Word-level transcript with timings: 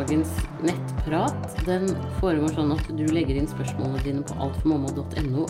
dagens 0.00 0.30
nettprat. 0.64 1.56
Den 1.66 1.90
foregår 2.20 2.54
sånn 2.56 2.72
at 2.72 2.86
du 2.96 3.04
legger 3.12 3.36
inn 3.36 3.48
spørsmålene 3.50 4.00
dine 4.06 4.22
på 4.24 4.36
altformamma.no 4.40 5.44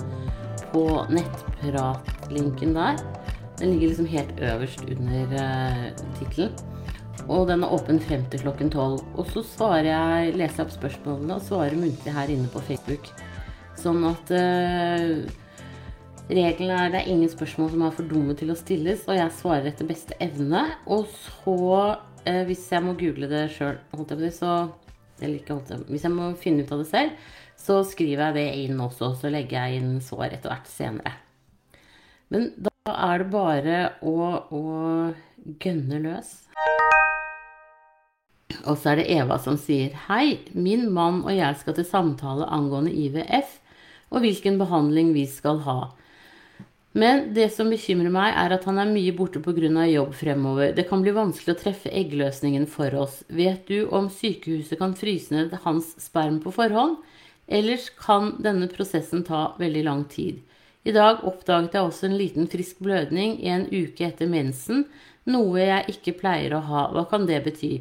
på 0.72 0.84
nettpratlinken 1.10 2.74
der. 2.74 2.98
Den 3.60 3.74
ligger 3.74 3.92
liksom 3.92 4.08
helt 4.10 4.32
øverst 4.40 4.82
under 4.88 5.34
uh, 5.36 5.86
tittelen. 6.18 6.56
Og 7.30 7.46
den 7.50 7.62
er 7.62 7.74
åpen 7.76 8.00
frem 8.02 8.24
til 8.32 8.42
klokken 8.42 8.72
tolv. 8.72 9.04
Og 9.20 9.28
så 9.30 9.44
jeg, 9.84 10.32
leser 10.34 10.62
jeg 10.62 10.66
opp 10.66 10.74
spørsmålene 10.78 11.36
og 11.36 11.46
svarer 11.46 11.78
muntlig 11.78 12.14
her 12.16 12.32
inne 12.32 12.50
på 12.50 12.64
Facebook. 12.66 13.12
Sånn 13.78 14.02
at 14.08 14.34
uh, 14.34 15.20
Reglene 16.30 16.76
er 16.78 16.92
det 16.92 16.98
er 17.00 17.08
ingen 17.10 17.30
spørsmål 17.30 17.72
som 17.72 17.80
er 17.82 17.94
for 17.94 18.06
dumme 18.06 18.34
til 18.38 18.52
å 18.52 18.58
stilles, 18.58 19.02
og 19.08 19.16
jeg 19.18 19.34
svarer 19.34 19.72
etter 19.72 19.88
beste 19.88 20.14
evne. 20.22 20.62
Og 20.86 21.08
så, 21.10 21.56
eh, 22.24 22.42
hvis 22.48 22.66
jeg 22.72 22.84
må 22.84 22.96
google 22.98 23.28
det 23.30 23.48
sjøl, 23.54 23.78
så 24.32 24.70
Eller 25.20 25.36
ikke 25.36 25.54
holdt 25.54 25.70
jeg 25.70 25.84
Hvis 25.88 26.04
jeg 26.04 26.12
må 26.12 26.32
finne 26.40 26.64
ut 26.64 26.72
av 26.72 26.78
det 26.80 26.88
selv, 26.88 27.10
så 27.60 27.82
skriver 27.84 28.30
jeg 28.30 28.34
det 28.38 28.46
inn 28.64 28.80
også. 28.80 29.14
Så 29.20 29.28
legger 29.28 29.66
jeg 29.68 29.82
inn 29.82 30.00
svar 30.00 30.32
etter 30.32 30.48
hvert 30.48 30.68
senere. 30.70 31.12
Men 32.32 32.52
da 32.56 32.94
er 32.94 33.20
det 33.20 33.30
bare 33.32 33.80
å, 34.00 34.14
å 34.48 34.62
gønne 35.60 36.00
løs. 36.00 36.30
Og 38.64 38.76
så 38.76 38.92
er 38.92 39.00
det 39.00 39.10
Eva 39.12 39.38
som 39.40 39.56
sier 39.60 39.94
Hei, 40.08 40.40
min 40.52 40.88
mann 40.92 41.22
og 41.24 41.32
jeg 41.34 41.58
skal 41.60 41.76
til 41.76 41.86
samtale 41.88 42.48
angående 42.48 42.92
IVF 42.92 43.58
og 44.10 44.24
hvilken 44.24 44.58
behandling 44.60 45.12
vi 45.14 45.26
skal 45.30 45.62
ha. 45.66 45.78
Men 46.92 47.28
det 47.34 47.52
som 47.54 47.70
bekymrer 47.70 48.10
meg, 48.10 48.34
er 48.34 48.56
at 48.56 48.64
han 48.66 48.80
er 48.82 48.90
mye 48.90 49.12
borte 49.14 49.38
pga. 49.38 49.86
jobb 49.86 50.14
fremover. 50.14 50.72
Det 50.74 50.88
kan 50.88 51.02
bli 51.02 51.12
vanskelig 51.14 51.54
å 51.54 51.60
treffe 51.60 51.90
eggløsningen 51.90 52.66
for 52.66 52.94
oss. 52.94 53.22
Vet 53.28 53.68
du 53.68 53.86
om 53.88 54.08
sykehuset 54.10 54.78
kan 54.78 54.94
fryse 54.94 55.30
ned 55.30 55.54
hans 55.62 55.94
sperm 56.02 56.40
på 56.40 56.50
forhånd? 56.50 56.98
Ellers 57.46 57.90
kan 57.90 58.42
denne 58.42 58.66
prosessen 58.68 59.22
ta 59.22 59.54
veldig 59.58 59.84
lang 59.84 60.04
tid. 60.04 60.42
I 60.82 60.92
dag 60.92 61.22
oppdaget 61.28 61.74
jeg 61.74 61.86
også 61.86 62.06
en 62.08 62.18
liten 62.18 62.48
frisk 62.48 62.78
blødning 62.80 63.38
en 63.44 63.66
uke 63.70 64.06
etter 64.06 64.26
mensen, 64.26 64.86
noe 65.26 65.60
jeg 65.60 65.94
ikke 65.94 66.18
pleier 66.22 66.54
å 66.56 66.62
ha. 66.64 66.86
Hva 66.94 67.04
kan 67.10 67.26
det 67.28 67.42
bety? 67.44 67.74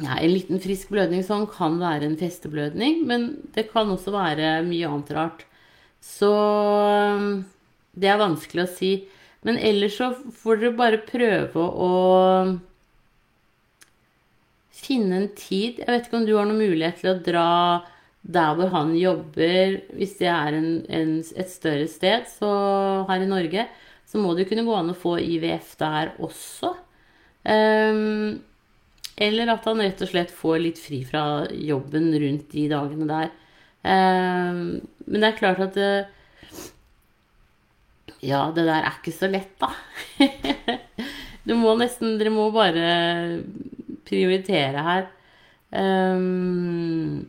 Ja, 0.00 0.16
en 0.18 0.32
liten 0.32 0.60
frisk 0.62 0.90
blødning 0.90 1.22
sånn 1.26 1.44
kan 1.50 1.76
være 1.78 2.08
en 2.08 2.16
festeblødning, 2.18 3.04
men 3.06 3.26
det 3.54 3.68
kan 3.72 3.90
også 3.92 4.14
være 4.14 4.56
mye 4.66 4.88
annet 4.88 5.12
rart. 5.14 5.44
Så 6.04 6.30
um, 6.30 7.42
det 7.96 8.10
er 8.10 8.20
vanskelig 8.20 8.66
å 8.66 8.74
si. 8.76 8.92
Men 9.44 9.58
ellers 9.60 9.98
så 10.00 10.12
får 10.36 10.60
dere 10.60 10.76
bare 10.78 11.02
prøve 11.04 11.64
å 11.64 11.90
finne 14.84 15.18
en 15.20 15.28
tid. 15.36 15.80
Jeg 15.82 15.90
vet 15.90 16.08
ikke 16.08 16.20
om 16.20 16.28
du 16.28 16.36
har 16.36 16.48
noen 16.48 16.62
mulighet 16.62 17.02
til 17.02 17.12
å 17.12 17.20
dra 17.24 17.48
der 18.24 18.56
hvor 18.56 18.72
han 18.72 18.94
jobber, 18.96 19.78
hvis 19.98 20.16
det 20.20 20.30
er 20.32 20.56
en, 20.56 20.68
en, 20.88 21.18
et 21.20 21.50
større 21.52 21.88
sted 21.92 22.24
så 22.30 22.50
her 23.10 23.20
i 23.20 23.28
Norge, 23.28 23.66
så 24.08 24.20
må 24.20 24.32
det 24.36 24.46
kunne 24.48 24.64
gå 24.64 24.72
an 24.76 24.92
å 24.94 24.96
få 24.96 25.18
IVF 25.20 25.74
der 25.80 26.14
også. 26.24 26.72
Um, 27.44 28.40
eller 29.20 29.52
at 29.52 29.66
han 29.68 29.82
rett 29.84 30.00
og 30.02 30.10
slett 30.10 30.32
får 30.32 30.62
litt 30.62 30.80
fri 30.80 31.02
fra 31.06 31.44
jobben 31.52 32.08
rundt 32.22 32.48
de 32.54 32.64
dagene 32.72 33.08
der. 33.10 33.32
Um, 33.84 34.80
men 35.04 35.20
det 35.20 35.28
er 35.28 35.40
klart 35.40 35.60
at 35.60 35.76
det, 35.76 36.06
Ja, 38.24 38.46
det 38.56 38.64
der 38.64 38.80
er 38.80 38.94
ikke 38.96 39.12
så 39.12 39.28
lett, 39.28 39.52
da. 39.60 39.68
du 41.46 41.52
må 41.60 41.74
nesten 41.76 42.16
Dere 42.16 42.32
må 42.32 42.48
bare 42.54 43.42
prioritere 44.08 44.84
her. 44.88 45.08
Um, 45.74 47.26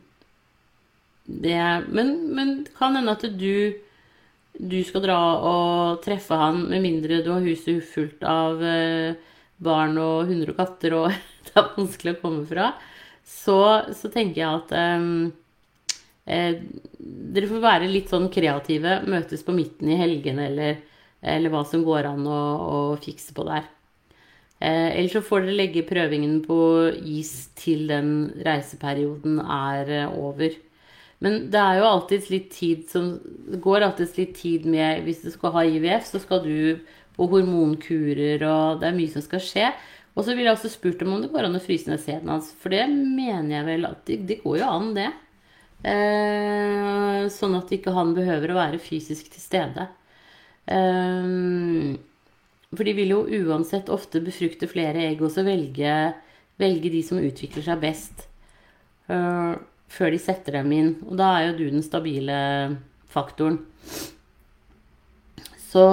det 1.26 1.58
men, 1.90 2.12
men 2.38 2.52
det 2.64 2.76
kan 2.78 2.96
hende 2.96 3.16
at 3.16 3.26
du 3.40 3.76
du 4.56 4.78
skal 4.88 5.04
dra 5.04 5.20
og 5.44 6.04
treffe 6.06 6.38
han 6.40 6.62
med 6.70 6.84
mindre 6.86 7.18
du 7.26 7.32
har 7.34 7.44
huset 7.44 7.84
fullt 7.92 8.22
av 8.24 8.62
uh, 8.64 9.18
barn 9.60 9.98
og 10.00 10.30
hunder 10.30 10.54
og 10.54 10.60
katter, 10.60 10.96
og 10.96 11.10
det 11.48 11.56
er 11.60 11.74
vanskelig 11.76 12.16
å 12.16 12.22
komme 12.22 12.46
fra, 12.48 12.70
så, 13.26 13.60
så 13.96 14.12
tenker 14.14 14.42
jeg 14.42 14.62
at 14.62 15.02
um, 15.02 15.34
Eh, 16.26 16.58
dere 17.36 17.50
får 17.50 17.62
være 17.64 17.90
litt 17.92 18.12
sånn 18.14 18.30
kreative. 18.34 19.00
Møtes 19.10 19.46
på 19.46 19.56
midten 19.56 19.92
i 19.94 20.00
helgene 20.00 20.50
eller, 20.50 20.82
eller 21.22 21.54
hva 21.54 21.64
som 21.70 21.86
går 21.86 22.10
an 22.12 22.26
å, 22.28 22.42
å 22.66 22.80
fikse 23.02 23.36
på 23.38 23.46
der. 23.48 23.68
Eh, 24.60 24.90
Eller 25.00 25.10
så 25.12 25.22
får 25.26 25.46
dere 25.46 25.58
legge 25.60 25.84
prøvingen 25.88 26.40
på 26.46 26.58
is 26.96 27.34
til 27.60 27.90
den 27.92 28.12
reiseperioden 28.46 29.42
er 29.44 29.92
eh, 30.04 30.16
over. 30.16 30.56
Men 31.24 31.50
det 31.52 31.60
er 31.60 31.80
jo 31.80 31.90
alltid 31.90 32.30
litt 32.32 32.50
tid 32.54 32.86
som 32.92 33.16
går 33.64 33.86
alltid 33.86 34.18
litt 34.20 34.34
tid 34.38 34.66
med 34.68 35.04
Hvis 35.06 35.24
du 35.24 35.30
skal 35.32 35.54
ha 35.56 35.64
IVF, 35.64 36.08
så 36.08 36.20
skal 36.20 36.44
du 36.44 36.80
på 37.16 37.28
hormonkurer, 37.32 38.42
og 38.44 38.82
det 38.82 38.90
er 38.90 38.98
mye 38.98 39.12
som 39.14 39.24
skal 39.24 39.44
skje. 39.44 39.70
Og 40.16 40.24
så 40.26 40.34
ville 40.36 40.50
jeg 40.50 40.58
også 40.58 40.72
spurt 40.74 41.00
dem 41.00 41.14
om 41.16 41.22
det 41.24 41.32
går 41.32 41.48
an 41.48 41.56
å 41.60 41.64
fryse 41.64 41.88
ned 41.92 42.02
sæden 42.04 42.32
hans. 42.32 42.52
For 42.60 42.72
det 42.76 42.86
mener 42.92 43.58
jeg 43.58 43.68
vel 43.70 43.88
at 43.88 44.02
det, 44.08 44.20
det 44.28 44.42
går 44.44 44.60
jo 44.62 44.68
an, 44.72 44.92
det. 44.98 45.10
Eh, 45.86 47.28
sånn 47.30 47.56
at 47.60 47.72
ikke 47.76 47.94
han 47.94 48.16
behøver 48.18 48.52
å 48.52 48.58
være 48.58 48.82
fysisk 48.82 49.30
til 49.34 49.44
stede. 49.44 49.88
Eh, 50.66 51.98
for 52.76 52.88
de 52.88 52.96
vil 52.98 53.14
jo 53.14 53.22
uansett 53.46 53.92
ofte 53.94 54.24
befrukte 54.24 54.70
flere 54.72 55.06
egg 55.12 55.22
og 55.24 55.32
så 55.34 55.46
velge, 55.46 55.94
velge 56.62 56.92
de 56.92 57.04
som 57.06 57.22
utvikler 57.22 57.66
seg 57.68 57.84
best. 57.84 58.26
Eh, 59.12 59.54
før 59.96 60.12
de 60.12 60.20
setter 60.20 60.60
dem 60.60 60.74
inn. 60.76 60.92
Og 61.06 61.16
da 61.20 61.32
er 61.38 61.50
jo 61.50 61.58
du 61.60 61.66
den 61.70 61.86
stabile 61.86 62.38
faktoren. 63.12 63.62
Så, 65.76 65.84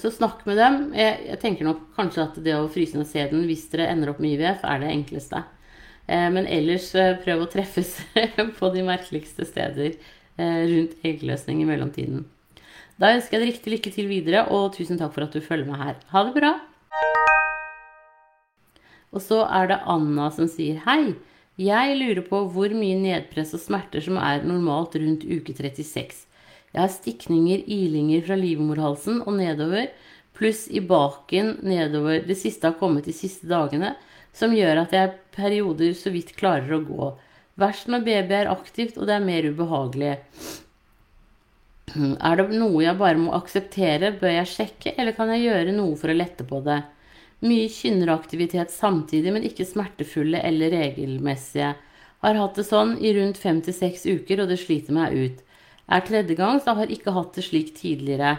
så 0.00 0.10
snakk 0.12 0.44
med 0.48 0.56
dem. 0.56 0.80
Jeg, 0.96 1.20
jeg, 1.28 1.40
tenker 1.42 1.68
nok 1.68 1.82
kanskje 1.96 2.24
at 2.24 2.36
det 2.44 2.56
å 2.56 2.68
fryse 2.72 2.96
ned 2.96 3.08
sæden 3.10 3.44
hvis 3.48 3.66
dere 3.72 3.90
ender 3.92 4.14
opp 4.14 4.22
med 4.24 4.38
IVF, 4.38 4.64
er 4.64 4.82
det 4.82 4.92
enkleste. 4.94 5.42
Eh, 6.08 6.28
men 6.32 6.48
ellers 6.48 6.88
eh, 6.96 7.16
prøv 7.20 7.44
å 7.44 7.50
treffes 7.52 7.98
på 8.58 8.72
de 8.72 8.84
merkeligste 8.86 9.44
steder 9.48 9.92
eh, 9.92 10.62
rundt 10.70 10.96
eggløsning 11.04 11.60
i 11.62 11.68
mellomtiden. 11.68 12.24
Da 12.98 13.12
ønsker 13.14 13.36
jeg 13.36 13.44
deg 13.44 13.52
riktig 13.52 13.74
lykke 13.74 13.92
til 13.94 14.08
videre, 14.10 14.46
og 14.50 14.72
tusen 14.74 14.98
takk 14.98 15.12
for 15.14 15.28
at 15.28 15.36
du 15.36 15.44
følger 15.44 15.68
med 15.68 15.78
her. 15.82 15.98
Ha 16.14 16.24
det 16.26 16.34
bra! 16.38 16.54
Og 19.12 19.22
så 19.24 19.44
er 19.44 19.70
det 19.70 19.82
Anna 19.88 20.28
som 20.34 20.48
sier 20.50 20.80
hei. 20.88 21.14
Jeg 21.58 21.94
lurer 21.98 22.24
på 22.26 22.40
hvor 22.54 22.72
mye 22.76 22.96
nedpress 23.00 23.54
og 23.56 23.62
smerter 23.62 24.02
som 24.04 24.18
er 24.20 24.44
normalt 24.46 24.96
rundt 24.98 25.24
uke 25.26 25.54
36. 25.56 26.24
Jeg 26.74 26.80
har 26.80 26.92
stikninger, 26.92 27.64
ilinger 27.64 28.26
fra 28.26 28.36
livmorhalsen 28.38 29.22
og 29.24 29.38
nedover, 29.40 29.88
pluss 30.38 30.66
i 30.70 30.82
baken 30.84 31.56
nedover. 31.66 32.20
Det 32.28 32.36
siste 32.38 32.68
har 32.68 32.78
kommet 32.78 33.08
de 33.08 33.16
siste 33.16 33.48
dagene 33.50 33.94
som 34.36 34.54
gjør 34.54 34.84
at 34.84 34.94
jeg 34.94 35.16
perioder 35.38 35.94
så 35.96 36.12
vidt 36.12 36.34
klarer 36.36 36.74
å 36.76 36.84
gå. 36.84 37.10
Verst 37.58 37.88
når 37.90 38.04
baby 38.06 38.36
er 38.38 38.50
aktivt 38.52 38.98
og 38.98 39.08
det 39.08 39.16
er 39.16 39.24
mer 39.24 39.46
ubehagelig. 39.48 40.16
Er 41.96 42.38
det 42.38 42.46
noe 42.52 42.84
jeg 42.84 42.98
bare 43.00 43.18
må 43.18 43.32
akseptere, 43.38 44.12
bør 44.20 44.34
jeg 44.42 44.52
sjekke, 44.52 44.92
eller 44.98 45.16
kan 45.16 45.32
jeg 45.32 45.46
gjøre 45.46 45.74
noe 45.74 45.96
for 45.98 46.12
å 46.12 46.16
lette 46.16 46.44
på 46.46 46.60
det? 46.66 46.82
Mye 47.48 47.68
kynneraktivitet 47.70 48.72
samtidig, 48.74 49.32
men 49.34 49.46
ikke 49.46 49.66
smertefulle 49.66 50.42
eller 50.44 50.74
regelmessige. 50.74 51.72
Har 52.24 52.40
hatt 52.42 52.58
det 52.58 52.66
sånn 52.66 52.96
i 52.98 53.12
rundt 53.14 53.38
fem 53.38 53.60
til 53.62 53.76
seks 53.76 54.04
uker, 54.06 54.42
og 54.42 54.50
det 54.50 54.58
sliter 54.60 54.96
meg 54.96 55.14
ut. 55.14 55.44
Er 55.88 56.04
tredje 56.04 56.34
gang, 56.38 56.58
så 56.60 56.74
har 56.76 56.90
ikke 56.92 57.14
hatt 57.16 57.38
det 57.38 57.46
slik 57.46 57.72
tidligere. 57.78 58.36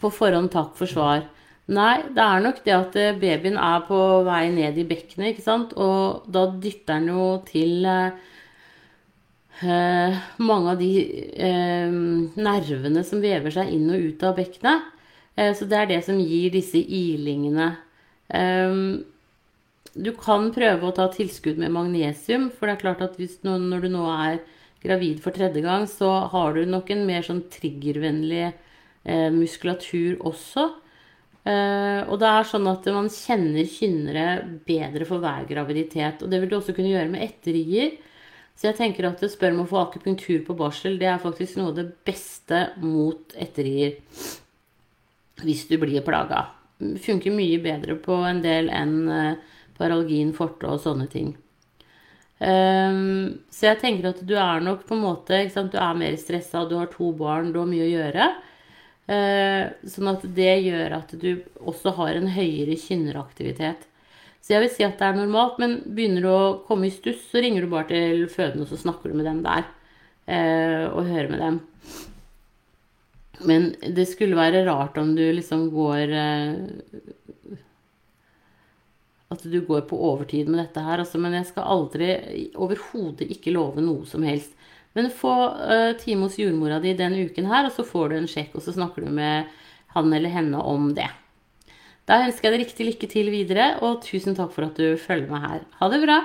På 0.00 0.12
forhånd 0.14 0.52
takk 0.54 0.76
for 0.78 0.88
svar. 0.88 1.26
Nei, 1.70 2.00
det 2.10 2.22
er 2.24 2.40
nok 2.42 2.64
det 2.64 2.72
at 2.74 2.96
eh, 2.98 3.16
babyen 3.20 3.58
er 3.60 3.84
på 3.86 3.98
vei 4.26 4.48
ned 4.50 4.78
i 4.80 4.86
bekkenet, 4.88 5.34
ikke 5.34 5.44
sant. 5.44 5.74
Og 5.78 6.24
da 6.32 6.48
dytter 6.50 6.98
den 6.98 7.12
jo 7.12 7.26
til 7.46 7.86
eh, 7.86 8.16
eh, 9.62 10.16
mange 10.42 10.72
av 10.72 10.80
de 10.80 10.88
eh, 11.46 11.94
nervene 12.40 13.04
som 13.06 13.22
vever 13.22 13.54
seg 13.54 13.70
inn 13.76 13.86
og 13.92 14.08
ut 14.08 14.26
av 14.26 14.34
bekkenet. 14.40 14.90
Eh, 15.38 15.52
så 15.54 15.70
det 15.70 15.78
er 15.78 15.92
det 15.92 16.00
som 16.08 16.18
gir 16.18 16.50
disse 16.56 16.82
ilingene. 16.82 17.70
Eh, 18.34 18.74
du 19.94 20.12
kan 20.18 20.50
prøve 20.54 20.90
å 20.90 20.96
ta 20.96 21.06
tilskudd 21.14 21.62
med 21.62 21.74
magnesium, 21.76 22.50
for 22.50 22.66
det 22.66 22.78
er 22.78 22.82
klart 22.82 23.06
at 23.06 23.14
hvis, 23.20 23.38
når 23.46 23.86
du 23.86 23.92
nå 23.94 24.10
er 24.16 24.42
gravid 24.82 25.22
for 25.22 25.38
tredje 25.38 25.62
gang, 25.62 25.86
så 25.86 26.26
har 26.34 26.58
du 26.58 26.64
nok 26.66 26.90
en 26.90 27.06
mer 27.06 27.22
sånn 27.26 27.44
triggervennlig 27.52 28.52
muskulatur 29.34 30.20
også. 30.28 30.68
Uh, 31.40 32.04
og 32.12 32.18
det 32.20 32.28
er 32.28 32.48
sånn 32.50 32.68
at 32.68 32.84
man 32.92 33.08
kjenner 33.12 33.68
kynnere 33.68 34.26
bedre 34.68 35.06
for 35.08 35.22
hver 35.22 35.46
graviditet. 35.48 36.20
Og 36.20 36.32
det 36.32 36.42
vil 36.42 36.52
du 36.52 36.58
også 36.58 36.76
kunne 36.76 36.92
gjøre 36.92 37.12
med 37.12 37.24
etterrier. 37.24 37.96
Så 38.58 38.68
jeg 38.68 38.76
tenker 38.76 39.08
at 39.08 39.22
det 39.22 39.30
spør 39.32 39.54
om 39.54 39.62
å 39.64 39.70
få 39.70 39.78
akupunktur 39.86 40.42
på 40.44 40.56
barsel, 40.58 40.98
det 41.00 41.08
er 41.08 41.22
faktisk 41.22 41.56
noe 41.56 41.70
av 41.72 41.78
det 41.78 41.86
beste 42.04 42.66
mot 42.82 43.32
etterrier. 43.40 43.96
Hvis 45.40 45.64
du 45.70 45.78
blir 45.80 46.04
plaga. 46.04 46.50
Funker 47.00 47.32
mye 47.32 47.60
bedre 47.64 47.96
på 48.00 48.18
en 48.28 48.42
del 48.44 48.68
enn 48.72 48.98
uh, 49.08 49.54
paralgin, 49.80 50.34
forte 50.36 50.68
og 50.68 50.82
sånne 50.84 51.08
ting. 51.08 51.32
Um, 52.40 53.40
så 53.52 53.70
jeg 53.70 53.80
tenker 53.82 54.12
at 54.12 54.20
du 54.24 54.32
er 54.40 54.62
nok 54.64 54.86
på 54.88 54.96
en 54.96 55.02
måte? 55.04 55.40
Du 55.56 55.76
er 55.76 55.96
mer 55.96 56.14
stressa, 56.20 56.64
du 56.68 56.78
har 56.78 56.88
to 56.92 57.10
barn, 57.16 57.52
du 57.52 57.60
har 57.60 57.68
mye 57.68 57.88
å 57.88 57.90
gjøre. 57.90 58.28
Uh, 59.10 59.72
sånn 59.90 60.10
at 60.12 60.24
det 60.36 60.52
gjør 60.62 60.92
at 61.00 61.14
du 61.18 61.30
også 61.58 61.96
har 61.96 62.14
en 62.14 62.28
høyere 62.30 62.76
kynneraktivitet. 62.78 63.88
Så 64.40 64.54
jeg 64.54 64.64
vil 64.64 64.72
si 64.72 64.86
at 64.86 65.00
det 65.00 65.08
er 65.08 65.18
normalt, 65.18 65.58
men 65.60 65.80
begynner 65.82 66.24
du 66.24 66.30
å 66.30 66.58
komme 66.68 66.86
i 66.86 66.94
stuss, 66.94 67.24
så 67.32 67.42
ringer 67.42 67.66
du 67.66 67.72
bare 67.72 67.90
til 67.90 68.24
fødende, 68.30 68.64
og 68.64 68.70
så 68.70 68.78
snakker 68.80 69.10
du 69.10 69.18
med 69.18 69.26
dem 69.28 69.42
der. 69.44 69.66
Uh, 70.30 70.86
og 70.94 71.10
hører 71.10 71.32
med 71.32 71.42
dem. 71.42 71.58
Men 73.50 73.70
det 73.96 74.06
skulle 74.10 74.38
være 74.38 74.62
rart 74.68 74.98
om 75.00 75.14
du 75.16 75.24
liksom 75.32 75.70
går 75.72 76.12
uh, 76.14 77.58
at 79.30 79.42
du 79.46 79.60
går 79.66 79.84
på 79.90 79.98
overtid 80.10 80.48
med 80.50 80.58
dette 80.64 80.82
her. 80.82 81.02
Altså, 81.02 81.18
men 81.22 81.36
jeg 81.38 81.48
skal 81.52 81.68
aldri 81.74 82.08
overhodet 82.58 83.30
ikke 83.30 83.54
love 83.54 83.82
noe 83.84 84.06
som 84.08 84.24
helst. 84.26 84.56
Men 84.98 85.10
få 85.14 85.34
uh, 85.54 85.92
time 86.00 86.26
hos 86.26 86.38
jordmora 86.38 86.80
di 86.82 86.94
den 86.98 87.14
uken 87.14 87.46
her, 87.46 87.68
og 87.68 87.74
så 87.76 87.86
får 87.86 88.10
du 88.10 88.16
en 88.18 88.30
sjekk, 88.30 88.56
og 88.58 88.64
så 88.64 88.74
snakker 88.74 89.06
du 89.06 89.12
med 89.14 89.50
han 89.94 90.12
eller 90.12 90.32
henne 90.34 90.58
om 90.62 90.90
det. 90.96 91.08
Da 92.10 92.24
ønsker 92.24 92.48
jeg 92.48 92.56
deg 92.56 92.64
riktig 92.64 92.86
lykke 92.88 93.08
til 93.10 93.30
videre, 93.30 93.72
og 93.86 94.02
tusen 94.02 94.34
takk 94.34 94.50
for 94.54 94.66
at 94.66 94.78
du 94.78 94.98
følger 94.98 95.30
meg 95.30 95.46
her. 95.46 95.64
Ha 95.78 95.90
det 95.92 96.02
bra! 96.02 96.20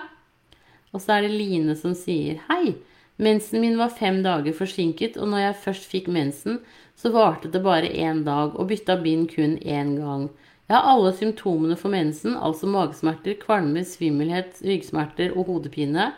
Og 0.95 1.03
så 1.03 1.17
er 1.17 1.25
det 1.25 1.35
Line 1.35 1.75
som 1.77 1.93
sier 1.97 2.39
hei. 2.47 2.77
Mensen 3.21 3.61
min 3.61 3.77
var 3.79 3.93
fem 3.95 4.21
dager 4.25 4.55
forsinket, 4.55 5.19
og 5.19 5.29
når 5.31 5.43
jeg 5.43 5.61
først 5.67 5.85
fikk 5.91 6.09
mensen, 6.11 6.57
så 6.99 7.11
varte 7.13 7.51
det 7.51 7.61
bare 7.63 7.91
én 7.91 8.23
dag, 8.25 8.55
og 8.55 8.69
bytta 8.71 8.97
bind 9.03 9.29
kun 9.35 9.57
én 9.61 9.93
gang. 9.99 10.29
Jeg 10.65 10.75
har 10.79 10.89
alle 10.89 11.13
symptomene 11.13 11.77
for 11.77 11.93
mensen, 11.93 12.33
altså 12.33 12.67
magesmerter, 12.67 13.37
kvalme, 13.37 13.83
svimmelhet, 13.85 14.57
ryggsmerter 14.65 15.35
og 15.37 15.51
hodepine. 15.51 16.09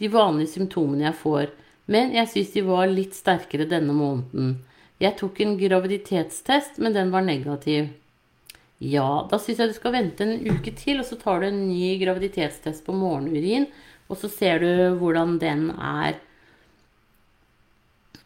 De 0.00 0.10
vanlige 0.10 0.56
symptomene 0.56 1.06
jeg 1.06 1.18
får. 1.20 1.52
Men 1.90 2.12
jeg 2.14 2.30
syns 2.30 2.52
de 2.54 2.62
var 2.66 2.90
litt 2.90 3.16
sterkere 3.16 3.66
denne 3.70 3.94
måneden. 3.96 4.60
Jeg 5.02 5.16
tok 5.18 5.40
en 5.42 5.56
graviditetstest, 5.58 6.78
men 6.78 6.94
den 6.94 7.10
var 7.14 7.26
negativ. 7.26 7.90
Ja, 8.82 9.24
da 9.30 9.38
syns 9.38 9.62
jeg 9.62 9.72
du 9.72 9.78
skal 9.78 9.96
vente 9.96 10.26
en 10.26 10.46
uke 10.46 10.74
til, 10.78 11.00
og 11.02 11.08
så 11.08 11.18
tar 11.18 11.42
du 11.42 11.48
en 11.48 11.64
ny 11.68 11.96
graviditetstest 12.02 12.86
på 12.86 12.94
morgenurin, 12.94 13.66
og 14.10 14.18
så 14.20 14.30
ser 14.30 14.62
du 14.62 14.70
hvordan 15.00 15.36
den 15.42 15.68
er. 15.74 16.20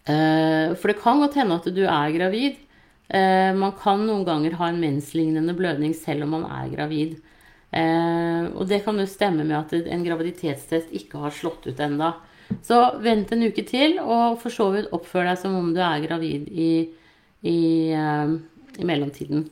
Eh, 0.07 0.77
for 0.77 0.93
det 0.93 1.01
kan 1.01 1.21
godt 1.25 1.37
hende 1.41 1.59
at 1.59 1.69
du 1.73 1.85
er 1.85 2.15
gravid, 2.15 2.61
Eh, 3.09 3.55
man 3.55 3.75
kan 3.79 4.03
noen 4.03 4.25
ganger 4.27 4.57
ha 4.59 4.69
en 4.71 4.81
menslignende 4.83 5.55
blødning 5.55 5.95
selv 5.95 6.27
om 6.27 6.35
man 6.37 6.47
er 6.51 6.71
gravid. 6.73 7.19
Eh, 7.71 8.47
og 8.51 8.67
det 8.71 8.83
kan 8.85 8.99
jo 8.99 9.07
stemme 9.11 9.47
med 9.47 9.59
at 9.59 9.75
en 9.79 10.07
graviditetstest 10.07 10.95
ikke 10.97 11.23
har 11.23 11.35
slått 11.35 11.69
ut 11.69 11.83
enda. 11.83 12.17
Så 12.67 12.79
vent 13.03 13.33
en 13.35 13.47
uke 13.47 13.65
til, 13.67 13.99
og 14.03 14.39
for 14.43 14.55
så 14.55 14.69
vidt 14.75 14.93
oppfør 14.95 15.27
deg 15.31 15.41
som 15.41 15.57
om 15.59 15.73
du 15.75 15.81
er 15.83 16.05
gravid 16.05 16.49
i, 16.51 16.71
i, 17.47 17.59
eh, 17.95 18.35
i 18.79 18.87
mellomtiden. 18.87 19.47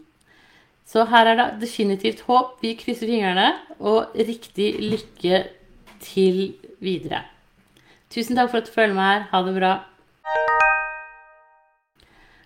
Så 0.87 1.07
her 1.09 1.31
er 1.31 1.39
det 1.39 1.49
definitivt 1.63 2.23
håp. 2.29 2.59
Vi 2.63 2.75
krysser 2.79 3.09
fingrene, 3.11 3.51
og 3.81 4.15
riktig 4.15 4.75
lykke 4.83 5.45
til 6.05 6.55
videre. 6.85 7.25
Tusen 8.13 8.37
takk 8.39 8.53
for 8.53 8.61
at 8.61 8.69
du 8.69 8.75
følger 8.75 8.95
med 8.95 9.09
her. 9.09 9.27
Ha 9.33 9.43
det 9.47 9.55
bra. 9.57 9.73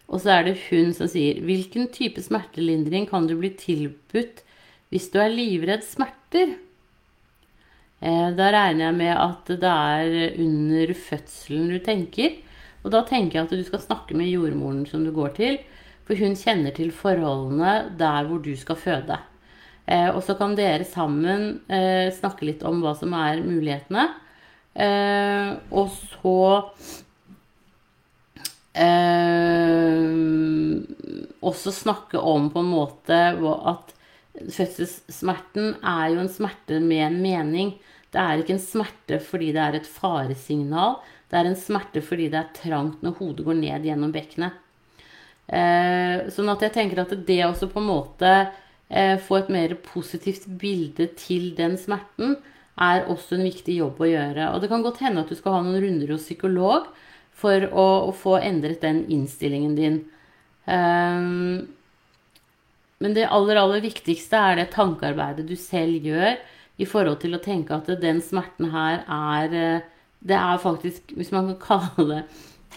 Og 0.09 0.23
så 0.23 0.39
er 0.39 0.47
det 0.47 0.55
hun 0.71 0.95
som 0.97 1.11
sier 1.11 1.43
Hvilken 1.45 1.91
type 1.93 2.23
smertelindring 2.25 3.05
kan 3.11 3.27
du 3.29 3.35
bli 3.37 3.51
tilbudt 3.59 4.45
hvis 4.89 5.11
du 5.13 5.19
er 5.21 5.29
livredd 5.29 5.85
smerter? 5.85 6.55
Eh, 7.99 8.29
da 8.39 8.51
regner 8.55 8.89
jeg 8.89 8.97
med 8.99 9.15
at 9.19 9.49
det 9.59 9.71
er 9.71 10.37
under 10.45 10.93
fødselen 10.95 11.73
du 11.73 11.79
tenker. 11.83 12.37
Og 12.85 12.93
da 12.95 13.03
tenker 13.07 13.41
jeg 13.41 13.49
at 13.49 13.57
du 13.59 13.65
skal 13.67 13.83
snakke 13.83 14.17
med 14.19 14.31
jordmoren 14.31 14.85
som 14.87 15.03
du 15.05 15.11
går 15.15 15.35
til, 15.39 15.59
for 16.07 16.19
hun 16.21 16.39
kjenner 16.39 16.73
til 16.77 16.93
forholdene 16.95 17.97
der 17.99 18.29
hvor 18.29 18.41
du 18.45 18.55
skal 18.57 18.79
føde. 18.79 19.19
Eh, 19.89 20.09
og 20.13 20.23
så 20.25 20.37
kan 20.39 20.55
dere 20.57 20.87
sammen 20.87 21.61
eh, 21.67 22.09
snakke 22.15 22.47
litt 22.47 22.63
om 22.67 22.81
hva 22.85 22.95
som 22.99 23.15
er 23.19 23.43
mulighetene. 23.45 24.09
og 24.79 25.89
så 25.91 26.39
også 31.43 31.73
snakke 31.75 32.21
om 32.21 32.47
på 32.53 32.63
en 32.63 32.71
måte 32.71 33.19
at 33.73 33.98
fødselssmerten 34.47 35.79
er 35.83 36.15
jo 36.15 36.23
en 36.23 36.33
smerte 36.33 36.79
med 36.85 37.05
en 37.07 37.19
mening. 37.23 37.73
Det 38.13 38.21
er 38.23 38.41
ikke 38.41 38.57
en 38.57 38.63
smerte 38.63 39.19
fordi 39.25 39.51
det 39.57 39.65
er 39.65 39.79
et 39.79 39.91
faresignal. 39.91 40.99
Det 41.29 41.39
er 41.41 41.51
en 41.51 41.59
smerte 41.59 42.03
fordi 42.05 42.31
det 42.33 42.41
er 42.41 42.55
trangt 42.57 43.03
når 43.05 43.19
hodet 43.19 43.47
går 43.49 43.59
ned 43.59 43.89
gjennom 43.89 44.15
bekkenet. 44.15 44.65
Eh, 45.49 46.29
sånn 46.33 46.53
at 46.53 46.65
jeg 46.65 46.75
tenker 46.75 47.03
at 47.03 47.13
det 47.29 47.41
også 47.47 47.71
på 47.73 47.81
en 47.81 47.89
måte 47.89 48.33
eh, 48.89 49.17
få 49.21 49.41
et 49.41 49.53
mer 49.53 49.75
positivt 49.85 50.45
bilde 50.61 51.09
til 51.17 51.55
den 51.57 51.79
smerten, 51.81 52.37
er 52.79 53.09
også 53.11 53.35
en 53.37 53.47
viktig 53.49 53.79
jobb 53.81 54.01
å 54.01 54.09
gjøre. 54.09 54.51
Og 54.53 54.63
det 54.63 54.71
kan 54.71 54.85
godt 54.85 55.01
hende 55.03 55.25
at 55.25 55.33
du 55.33 55.37
skal 55.39 55.57
ha 55.57 55.63
noen 55.65 55.81
runder 55.83 56.13
hos 56.15 56.29
psykolog 56.29 56.87
for 57.39 57.65
å, 57.71 57.87
å 58.11 58.13
få 58.15 58.37
endret 58.39 58.85
den 58.85 59.03
innstillingen 59.11 59.75
din. 59.79 59.99
Um, 60.69 61.67
men 63.03 63.15
det 63.15 63.29
aller, 63.31 63.59
aller 63.61 63.83
viktigste 63.85 64.39
er 64.39 64.59
det 64.59 64.71
tankearbeidet 64.75 65.47
du 65.49 65.55
selv 65.59 66.07
gjør 66.07 66.39
i 66.79 66.87
forhold 66.87 67.21
til 67.23 67.37
å 67.37 67.43
tenke 67.43 67.77
at 67.77 67.91
den 68.03 68.21
smerten 68.23 68.71
her 68.75 69.03
er 69.05 69.55
eh, 69.55 69.87
Det 70.19 70.35
er 70.35 70.59
faktisk, 70.59 71.13
hvis 71.15 71.31
man 71.31 71.53
kan 71.55 71.59
kalle 71.95 72.09
det, 72.11 72.23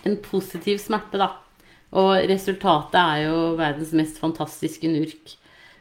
en 0.05 0.17
positiv 0.21 0.77
smerte, 0.81 1.17
da. 1.17 1.31
Og 1.97 2.13
resultatet 2.29 2.99
er 3.01 3.23
jo 3.25 3.37
verdens 3.57 3.91
mest 3.97 4.19
fantastiske 4.21 4.87
nurk. 4.87 5.33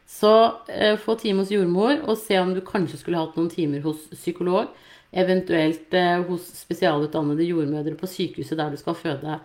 Så 0.09 0.33
eh, 0.73 0.97
få 0.99 1.15
time 1.21 1.45
hos 1.45 1.53
jordmor, 1.53 2.01
og 2.09 2.19
se 2.19 2.39
om 2.41 2.55
du 2.57 2.63
kanskje 2.65 2.99
skulle 2.99 3.21
hatt 3.21 3.37
noen 3.37 3.53
timer 3.53 3.85
hos 3.85 4.09
psykolog 4.17 4.73
eventuelt 5.11 5.95
eh, 5.95 6.23
hos 6.27 6.49
spesialutdannede 6.63 7.47
jordmødre 7.49 7.97
på 7.99 8.09
sykehuset 8.11 8.59
der 8.59 8.73
du 8.73 8.81
skal 8.81 8.97
føde. 8.99 9.39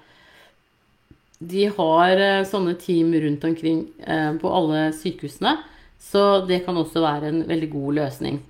De 1.45 1.65
har 1.77 2.21
eh, 2.21 2.43
sånne 2.47 2.75
team 2.81 3.13
rundt 3.21 3.43
omkring 3.47 3.85
eh, 4.01 4.31
på 4.41 4.51
alle 4.51 4.87
sykehusene, 4.97 5.57
så 6.01 6.23
det 6.47 6.63
kan 6.65 6.77
også 6.77 7.03
være 7.03 7.31
en 7.31 7.41
veldig 7.49 7.69
god 7.73 7.99
løsning. 8.01 8.43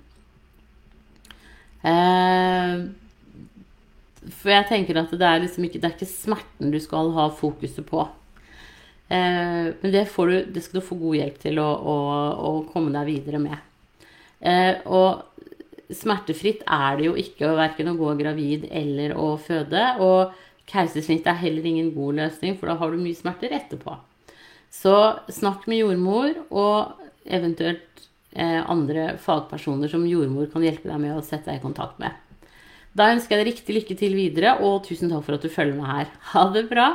For 4.26 4.50
jeg 4.50 4.66
tenker 4.66 4.98
at 4.98 5.12
det 5.14 5.26
er 5.28 5.42
liksom 5.44 5.68
ikke, 5.68 5.78
det 5.78 5.86
er 5.86 5.94
ikke 5.94 6.08
smerten 6.10 6.72
du 6.74 6.80
skal 6.82 7.12
ha 7.14 7.28
fokuset 7.30 7.86
på. 7.86 8.02
Men 9.06 9.92
det, 9.94 10.02
du, 10.10 10.34
det 10.50 10.64
skal 10.64 10.80
du 10.80 10.86
få 10.88 10.98
god 10.98 11.14
hjelp 11.20 11.38
til 11.44 11.60
å, 11.62 11.68
å, 11.78 11.96
å 12.34 12.50
komme 12.72 12.90
deg 12.96 13.06
videre 13.06 13.38
med. 13.44 13.62
Og 14.90 15.36
smertefritt 15.94 16.64
er 16.66 16.98
det 16.98 17.06
jo 17.06 17.14
ikke 17.20 17.52
verken 17.56 17.92
å 17.92 17.96
gå 17.98 18.14
gravid 18.18 18.66
eller 18.70 19.14
å 19.18 19.34
føde. 19.40 19.84
Og 20.02 20.34
keisersnitt 20.70 21.26
er 21.30 21.38
heller 21.40 21.66
ingen 21.66 21.92
god 21.94 22.18
løsning, 22.20 22.56
for 22.58 22.70
da 22.70 22.76
har 22.80 22.92
du 22.92 23.00
mye 23.00 23.16
smerter 23.16 23.54
etterpå. 23.56 23.96
Så 24.72 24.94
snakk 25.32 25.66
med 25.70 25.80
jordmor 25.84 26.32
og 26.50 27.02
eventuelt 27.24 28.06
eh, 28.34 28.60
andre 28.66 29.14
fagpersoner 29.22 29.90
som 29.90 30.06
jordmor 30.08 30.50
kan 30.52 30.64
hjelpe 30.66 30.90
deg 30.90 31.02
med 31.02 31.16
å 31.16 31.24
sette 31.24 31.50
deg 31.50 31.60
i 31.60 31.64
kontakt 31.64 32.00
med. 32.02 32.14
Da 32.96 33.10
ønsker 33.12 33.36
jeg 33.36 33.44
deg 33.44 33.52
riktig 33.52 33.76
lykke 33.76 33.98
til 34.00 34.16
videre, 34.16 34.56
og 34.64 34.86
tusen 34.86 35.12
takk 35.12 35.26
for 35.26 35.36
at 35.36 35.44
du 35.44 35.52
følger 35.52 35.76
med 35.78 35.90
her. 35.90 36.12
Ha 36.32 36.46
det 36.54 36.66
bra! 36.70 36.90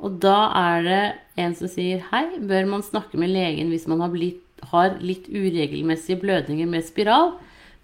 Og 0.00 0.14
da 0.22 0.38
er 0.56 0.86
det 0.86 1.02
en 1.44 1.54
som 1.58 1.68
sier 1.68 2.00
hei, 2.08 2.24
bør 2.40 2.70
man 2.70 2.84
snakke 2.84 3.20
med 3.20 3.32
legen 3.34 3.68
hvis 3.68 3.84
man 3.90 4.00
har 4.00 4.12
blitt 4.12 4.46
har 4.70 4.98
litt 5.00 5.28
uregelmessige 5.28 6.20
blødninger 6.20 6.68
med 6.68 6.84
spiral? 6.84 7.34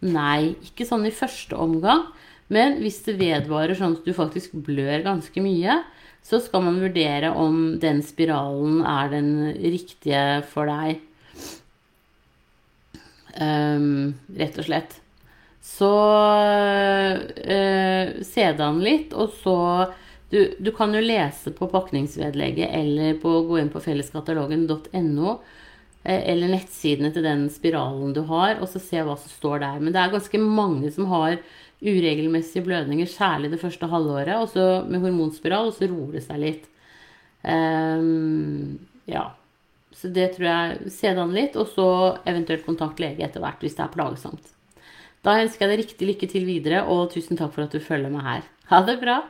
Nei, 0.05 0.57
ikke 0.65 0.87
sånn 0.89 1.07
i 1.09 1.15
første 1.15 1.57
omgang. 1.57 2.05
Men 2.53 2.79
hvis 2.83 3.01
det 3.07 3.19
vedvarer 3.19 3.75
sånn 3.79 3.97
at 3.99 4.07
du 4.07 4.13
faktisk 4.15 4.55
blør 4.67 5.03
ganske 5.07 5.43
mye, 5.43 5.81
så 6.27 6.41
skal 6.43 6.65
man 6.67 6.81
vurdere 6.83 7.33
om 7.39 7.77
den 7.83 8.03
spiralen 8.07 8.81
er 8.87 9.11
den 9.13 9.31
riktige 9.63 10.43
for 10.51 10.71
deg. 10.71 11.03
Um, 13.37 14.17
rett 14.39 14.59
og 14.59 14.67
slett. 14.67 14.97
Så 15.67 15.91
uh, 17.43 18.05
se 18.27 18.47
det 18.47 18.65
an 18.65 18.83
litt, 18.83 19.15
og 19.15 19.35
så 19.43 19.59
du, 20.31 20.41
du, 20.59 20.73
kan 20.75 20.95
jo 20.95 21.03
lese 21.03 21.53
på 21.55 21.69
pakningsvedlegget 21.71 22.73
eller 22.75 23.19
på, 23.23 23.31
gå 23.47 23.61
inn 23.61 23.71
på 23.71 23.83
felleskatalogen.no 23.85 25.37
Eh, 26.07 26.23
eller 26.31 26.53
nettsidene 26.53 27.11
til 27.15 27.25
den 27.27 27.47
spiralen 27.51 28.13
du 28.15 28.23
har, 28.29 28.61
og 28.63 28.71
så 28.71 28.83
se 28.83 29.03
hva 29.03 29.17
som 29.19 29.33
står 29.33 29.63
der. 29.65 29.81
Men 29.83 29.95
det 29.95 30.03
er 30.03 30.13
ganske 30.15 30.41
mange 30.43 30.93
som 30.95 31.09
har 31.11 31.41
uregelmessige 31.85 32.65
blødninger, 32.65 33.09
særlig 33.11 33.51
det 33.53 33.61
første 33.61 33.89
halvåret, 33.91 34.35
og 34.37 34.49
så 34.53 34.85
med 34.89 35.03
hormonspiral, 35.05 35.71
og 35.71 35.77
så 35.77 35.89
roer 35.91 36.17
det 36.17 36.25
seg 36.25 36.41
litt. 36.43 36.69
Um, 37.43 38.79
ja. 39.11 39.29
Så 39.97 40.11
det 40.13 40.35
tror 40.35 40.49
jeg 40.49 40.91
det 40.91 41.13
an 41.23 41.33
litt, 41.33 41.57
og 41.57 41.71
så 41.73 41.89
eventuelt 42.29 42.67
kontakt 42.67 43.01
lege 43.01 43.25
etter 43.25 43.41
hvert 43.41 43.63
hvis 43.65 43.77
det 43.79 43.87
er 43.87 43.95
plagsomt. 43.95 44.53
Da 45.25 45.39
ønsker 45.43 45.65
jeg 45.65 45.73
deg 45.73 45.81
riktig 45.83 46.11
lykke 46.11 46.29
til 46.31 46.45
videre, 46.49 46.85
og 46.85 47.09
tusen 47.15 47.39
takk 47.39 47.55
for 47.55 47.65
at 47.65 47.73
du 47.73 47.81
følger 47.83 48.13
meg 48.13 48.27
her. 48.27 48.45
Ha 48.71 48.83
det 48.87 48.99
bra! 49.01 49.23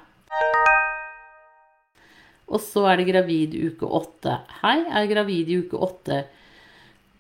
Og 2.46 2.62
så 2.62 2.84
er 2.90 3.00
det 3.00 3.08
gravid 3.08 3.54
uke 3.58 3.88
åtte. 3.98 4.40
Hei, 4.60 4.78
jeg 4.84 4.98
er 5.00 5.10
gravid 5.10 5.48
i 5.50 5.60
uke 5.64 5.78
åtte. 5.82 6.20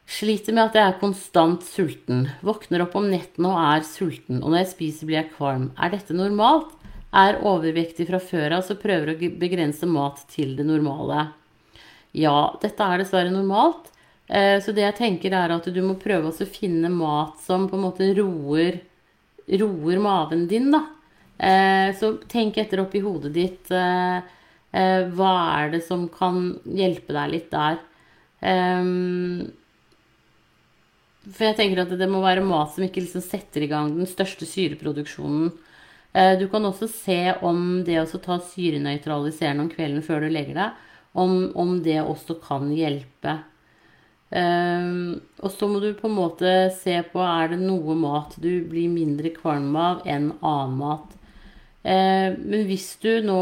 Sliter 0.06 0.54
med 0.54 0.68
at 0.68 0.76
jeg 0.78 0.86
er 0.86 1.00
konstant 1.00 1.64
sulten. 1.66 2.28
Våkner 2.46 2.84
opp 2.84 2.94
om 2.98 3.08
nettene 3.10 3.50
og 3.50 3.58
er 3.58 3.82
sulten. 3.86 4.38
Og 4.38 4.52
når 4.52 4.62
jeg 4.62 4.70
spiser, 4.70 5.08
blir 5.08 5.18
jeg 5.18 5.32
kvalm. 5.34 5.72
Er 5.74 5.90
dette 5.92 6.14
normalt? 6.14 6.70
Er 7.16 7.40
overvektig 7.46 8.06
fra 8.06 8.20
før 8.22 8.58
av, 8.58 8.62
så 8.66 8.76
prøver 8.78 9.12
å 9.12 9.30
begrense 9.40 9.88
mat 9.90 10.22
til 10.30 10.54
det 10.58 10.66
normale. 10.68 11.30
Ja, 12.16 12.54
dette 12.62 12.86
er 12.86 13.02
dessverre 13.02 13.34
normalt. 13.34 13.90
Eh, 14.30 14.58
så 14.62 14.74
det 14.74 14.84
jeg 14.84 14.98
tenker 15.00 15.34
er 15.34 15.54
at 15.54 15.66
du 15.74 15.82
må 15.82 15.98
prøve 15.98 16.30
å 16.30 16.48
finne 16.50 16.90
mat 16.92 17.42
som 17.42 17.66
på 17.70 17.78
en 17.78 17.84
måte 17.88 18.08
roer, 18.18 18.80
roer 19.58 20.02
maven 20.02 20.46
din, 20.50 20.70
da. 20.74 20.84
Eh, 21.36 21.90
så 21.98 22.14
tenk 22.30 22.58
etter 22.62 22.82
oppi 22.84 23.02
hodet 23.02 23.34
ditt. 23.34 23.74
Eh, 23.74 24.22
hva 25.16 25.34
er 25.58 25.70
det 25.74 25.82
som 25.86 26.06
kan 26.12 26.50
hjelpe 26.68 27.14
deg 27.16 27.32
litt 27.32 27.50
der? 27.50 27.78
For 31.26 31.48
jeg 31.48 31.56
tenker 31.58 31.82
at 31.82 31.94
det 31.98 32.08
må 32.10 32.20
være 32.22 32.44
mat 32.46 32.74
som 32.74 32.84
ikke 32.86 33.02
liksom 33.02 33.24
setter 33.24 33.64
i 33.66 33.70
gang 33.70 33.90
den 33.96 34.06
største 34.06 34.46
syreproduksjonen. 34.46 35.50
Du 36.40 36.46
kan 36.48 36.64
også 36.64 36.86
se 36.88 37.18
om 37.44 37.82
det 37.84 37.98
å 38.00 38.20
ta 38.22 38.38
syrenøytraliserende 38.40 39.66
om 39.66 39.68
kvelden 39.68 40.04
før 40.06 40.24
du 40.24 40.30
legger 40.32 40.56
deg, 40.56 40.78
om, 41.18 41.50
om 41.58 41.74
det 41.84 41.98
også 42.00 42.38
kan 42.40 42.70
hjelpe. 42.72 43.34
Um, 44.26 45.20
og 45.38 45.52
så 45.54 45.68
må 45.70 45.78
du 45.78 45.92
på 45.94 46.08
en 46.08 46.16
måte 46.16 46.52
se 46.74 46.96
på 47.12 47.20
er 47.22 47.52
det 47.52 47.60
noe 47.60 47.94
mat 47.94 48.32
du 48.42 48.64
blir 48.66 48.90
mindre 48.90 49.30
kvalm 49.36 49.70
av 49.78 50.02
enn 50.02 50.32
annen 50.40 50.74
mat. 50.80 51.12
Uh, 51.86 52.34
men 52.34 52.64
hvis 52.66 52.88
du 53.04 53.22
nå 53.22 53.38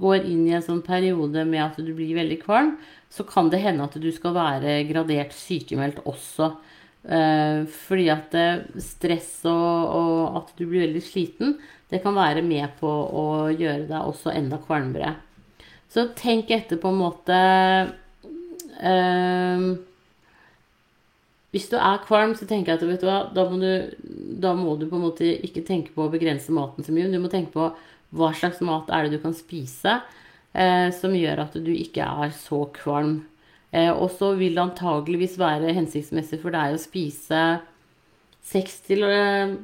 går 0.00 0.24
inn 0.24 0.46
i 0.48 0.54
en 0.56 0.64
sånn 0.64 0.80
periode 0.86 1.44
med 1.44 1.60
at 1.66 1.76
du 1.76 1.92
blir 1.92 2.16
veldig 2.16 2.40
kvalm, 2.46 2.78
så 3.12 3.26
kan 3.28 3.52
det 3.52 3.60
hende 3.60 3.84
at 3.84 3.98
du 4.00 4.08
skal 4.14 4.32
være 4.38 4.80
gradert 4.88 5.36
sykemeldt 5.36 6.00
også. 6.08 6.54
Uh, 7.02 7.66
fordi 7.86 8.06
at 8.14 8.34
stress 8.78 9.40
og, 9.50 9.94
og, 9.98 10.36
at 10.38 10.52
du 10.54 10.68
blir 10.68 10.84
veldig 10.84 11.02
sliten, 11.02 11.56
det 11.90 11.98
kan 12.04 12.14
være 12.14 12.44
med 12.46 12.76
på 12.78 12.88
å 12.88 13.24
gjøre 13.50 13.88
deg 13.88 14.10
også 14.12 14.30
enda 14.36 14.60
kvalmere. 14.62 15.16
Så 15.92 16.06
tenk 16.16 16.52
etter 16.54 16.78
på 16.80 16.92
en 16.92 17.00
måte 17.02 17.40
uh, 18.78 19.66
hvis 21.52 21.68
du 21.68 21.76
er 21.76 22.00
kvalm, 22.06 22.32
så 22.32 22.46
tenker 22.48 22.72
jeg 22.72 22.80
at 22.80 22.86
vet 22.88 23.02
du 23.02 23.08
hva, 23.10 23.18
da 23.36 23.44
må 23.44 23.58
du, 23.60 23.68
da 24.40 24.54
må 24.56 24.72
du 24.80 24.86
på 24.88 24.96
en 24.96 25.04
måte 25.04 25.28
ikke 25.44 25.64
tenke 25.68 25.92
på 25.92 26.06
å 26.06 26.12
begrense 26.12 26.54
maten 26.54 26.84
så 26.84 26.94
mye. 26.96 27.10
Du 27.12 27.20
må 27.20 27.28
tenke 27.32 27.52
på 27.52 27.66
hva 28.16 28.30
slags 28.36 28.62
mat 28.64 28.88
er 28.88 29.04
det 29.04 29.18
du 29.18 29.20
kan 29.20 29.36
spise 29.36 29.98
eh, 30.56 30.88
som 30.96 31.12
gjør 31.16 31.44
at 31.44 31.58
du 31.60 31.68
ikke 31.74 32.06
er 32.24 32.32
så 32.36 32.62
kvalm. 32.72 33.18
Eh, 33.72 33.90
og 33.90 34.10
så 34.18 34.34
vil 34.36 34.56
det 34.56 34.64
antageligvis 34.66 35.38
være 35.40 35.72
hensiktsmessig 35.78 36.42
for 36.42 36.52
deg 36.54 36.76
å 36.76 36.80
spise 36.80 37.42
seks 38.44 38.82
til 38.88 39.06
eh, 39.06 39.54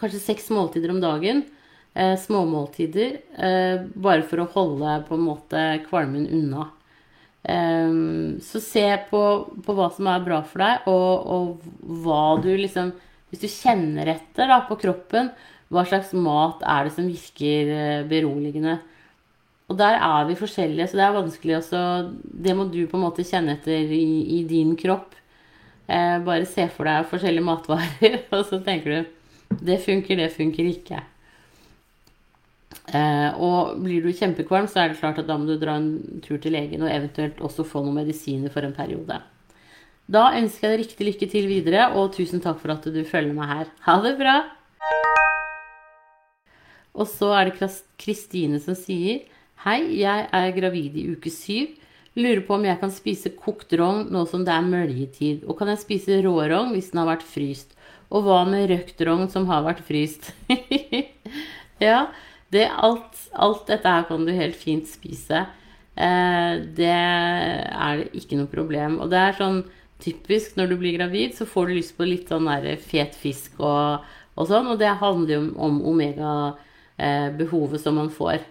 kanskje 0.00 0.22
seks 0.22 0.48
måltider 0.54 0.94
om 0.94 1.02
dagen. 1.02 1.44
Eh, 1.92 2.14
småmåltider. 2.16 3.18
Bare 4.00 4.24
for 4.24 4.40
å 4.40 4.50
holde 4.54 5.02
på 5.08 5.18
en 5.18 5.26
måte 5.26 5.64
kvalmen 5.90 6.24
unna. 6.32 6.70
Så 7.42 8.60
se 8.62 8.84
på, 9.08 9.20
på, 9.66 9.74
hva 9.74 9.88
som 9.90 10.06
er 10.06 10.22
bra 10.22 10.38
for 10.46 10.62
deg, 10.62 10.84
og, 10.86 11.24
og, 11.34 11.64
hva 12.04 12.36
du 12.38 12.52
liksom 12.54 12.92
Hvis 13.32 13.42
du 13.42 13.48
kjenner 13.50 14.12
etter 14.12 14.46
da, 14.46 14.60
på 14.68 14.76
kroppen, 14.78 15.32
hva 15.72 15.82
slags 15.88 16.12
mat 16.14 16.62
er 16.62 16.86
det 16.86 16.92
som 16.94 17.08
virker 17.08 18.06
beroligende? 18.06 18.76
Og 19.72 19.78
der 19.80 19.96
er 19.96 20.26
vi 20.28 20.36
forskjellige, 20.36 20.90
så 20.90 20.98
det 20.98 21.04
er 21.06 21.14
vanskelig 21.16 21.54
også 21.56 21.78
Det 22.20 22.52
må 22.56 22.66
du 22.68 22.82
på 22.90 22.98
en 22.98 23.06
måte 23.06 23.24
kjenne 23.24 23.56
etter 23.56 23.88
i, 23.96 24.04
i 24.36 24.42
din 24.48 24.74
kropp. 24.76 25.14
Eh, 25.88 26.18
bare 26.24 26.44
se 26.48 26.66
for 26.74 26.88
deg 26.88 27.08
forskjellige 27.08 27.46
matvarer, 27.46 28.18
og 28.36 28.44
så 28.50 28.60
tenker 28.64 28.92
du 28.92 29.56
Det 29.64 29.80
funker, 29.80 30.20
det 30.20 30.28
funker 30.36 30.68
ikke. 30.68 31.00
Eh, 32.92 33.40
og 33.40 33.80
blir 33.80 34.04
du 34.04 34.12
kjempekvalm, 34.12 34.68
så 34.68 34.82
er 34.82 34.92
det 34.92 35.00
klart 35.00 35.20
at 35.22 35.28
da 35.28 35.38
må 35.40 35.48
du 35.48 35.56
dra 35.60 35.78
en 35.80 36.20
tur 36.24 36.40
til 36.42 36.52
legen 36.56 36.84
og 36.84 36.92
eventuelt 36.92 37.40
også 37.40 37.64
få 37.64 37.84
noen 37.84 38.02
medisiner 38.02 38.52
for 38.52 38.66
en 38.66 38.76
periode. 38.76 39.20
Da 40.12 40.24
ønsker 40.36 40.68
jeg 40.68 40.72
deg 40.72 40.82
riktig 40.82 41.08
lykke 41.08 41.28
til 41.32 41.48
videre, 41.48 41.92
og 41.96 42.12
tusen 42.16 42.42
takk 42.44 42.58
for 42.60 42.74
at 42.74 42.84
du 42.84 43.04
følger 43.08 43.36
meg 43.36 43.48
her. 43.48 43.76
Ha 43.86 44.00
det 44.04 44.18
bra! 44.20 44.40
Og 46.92 47.06
så 47.08 47.30
er 47.38 47.48
det 47.48 47.70
Kristine 48.02 48.60
som 48.60 48.76
sier 48.76 49.22
Hei, 49.62 49.92
jeg 49.94 50.24
er 50.34 50.48
gravid 50.56 50.96
i 50.98 51.04
uke 51.14 51.30
syv. 51.30 51.76
Lurer 52.18 52.40
på 52.42 52.56
om 52.56 52.64
jeg 52.66 52.80
kan 52.80 52.90
spise 52.90 53.30
kokt 53.38 53.70
rogn 53.78 54.08
nå 54.10 54.24
som 54.26 54.42
det 54.42 54.50
er 54.50 54.64
møljetid. 54.66 55.44
Og 55.46 55.54
kan 55.60 55.68
jeg 55.70 55.78
spise 55.84 56.16
rå 56.24 56.32
rogn 56.50 56.72
hvis 56.74 56.88
den 56.90 56.98
har 56.98 57.06
vært 57.12 57.22
fryst? 57.22 57.76
Og 58.10 58.24
hva 58.26 58.40
med 58.48 58.66
røkt 58.72 58.98
rogn 59.06 59.28
som 59.30 59.46
har 59.46 59.62
vært 59.62 59.84
fryst? 59.86 60.32
ja, 61.86 62.08
det, 62.50 62.64
alt, 62.74 63.14
alt, 63.38 63.62
dette 63.68 63.86
her 63.86 64.02
kan 64.08 64.26
du 64.26 64.32
helt 64.34 64.58
fint 64.58 64.90
spise. 64.90 65.44
Eh, 65.94 66.54
det 66.74 66.90
er 66.90 68.02
det 68.02 68.08
ikke 68.18 68.40
noe 68.40 68.50
problem. 68.50 68.98
Og 68.98 69.14
det 69.14 69.20
er 69.20 69.38
sånn 69.38 69.60
typisk 70.02 70.58
når 70.58 70.72
du 70.72 70.76
blir 70.80 70.96
gravid, 70.96 71.38
så 71.38 71.46
får 71.46 71.70
du 71.70 71.76
lyst 71.78 71.94
på 71.94 72.08
litt 72.10 72.34
sånn 72.34 72.50
der 72.50 72.82
fet 72.82 73.14
fisk 73.14 73.62
og, 73.62 74.02
og 74.34 74.50
sånn. 74.50 74.74
Og 74.74 74.82
det 74.82 74.90
handler 75.04 75.36
jo 75.36 75.44
om 75.54 75.78
omega-behovet 75.92 77.78
eh, 77.78 77.84
som 77.86 78.02
man 78.02 78.10
får. 78.10 78.42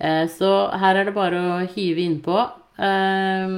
Eh, 0.00 0.26
så 0.32 0.50
her 0.80 0.96
er 0.96 1.08
det 1.08 1.16
bare 1.16 1.40
å 1.40 1.56
hive 1.74 2.04
innpå. 2.06 2.36
Eh, 2.80 3.56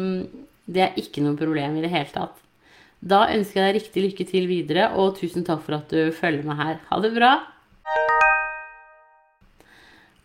det 0.73 0.85
er 0.87 0.99
ikke 1.01 1.25
noe 1.25 1.39
problem 1.39 1.79
i 1.79 1.85
det 1.85 1.93
hele 1.93 2.11
tatt. 2.13 2.39
Da 3.03 3.25
ønsker 3.35 3.59
jeg 3.59 3.67
deg 3.67 3.79
riktig 3.81 4.03
lykke 4.05 4.27
til 4.31 4.45
videre, 4.47 4.91
og 4.95 5.17
tusen 5.19 5.47
takk 5.47 5.65
for 5.65 5.81
at 5.81 5.91
du 5.91 6.13
følger 6.15 6.47
med 6.47 6.59
her. 6.61 6.77
Ha 6.91 7.01
det 7.03 7.11
bra! 7.17 7.33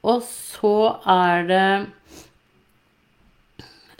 Og 0.08 0.22
så 0.22 0.76
er 1.10 1.48
det 1.50 1.70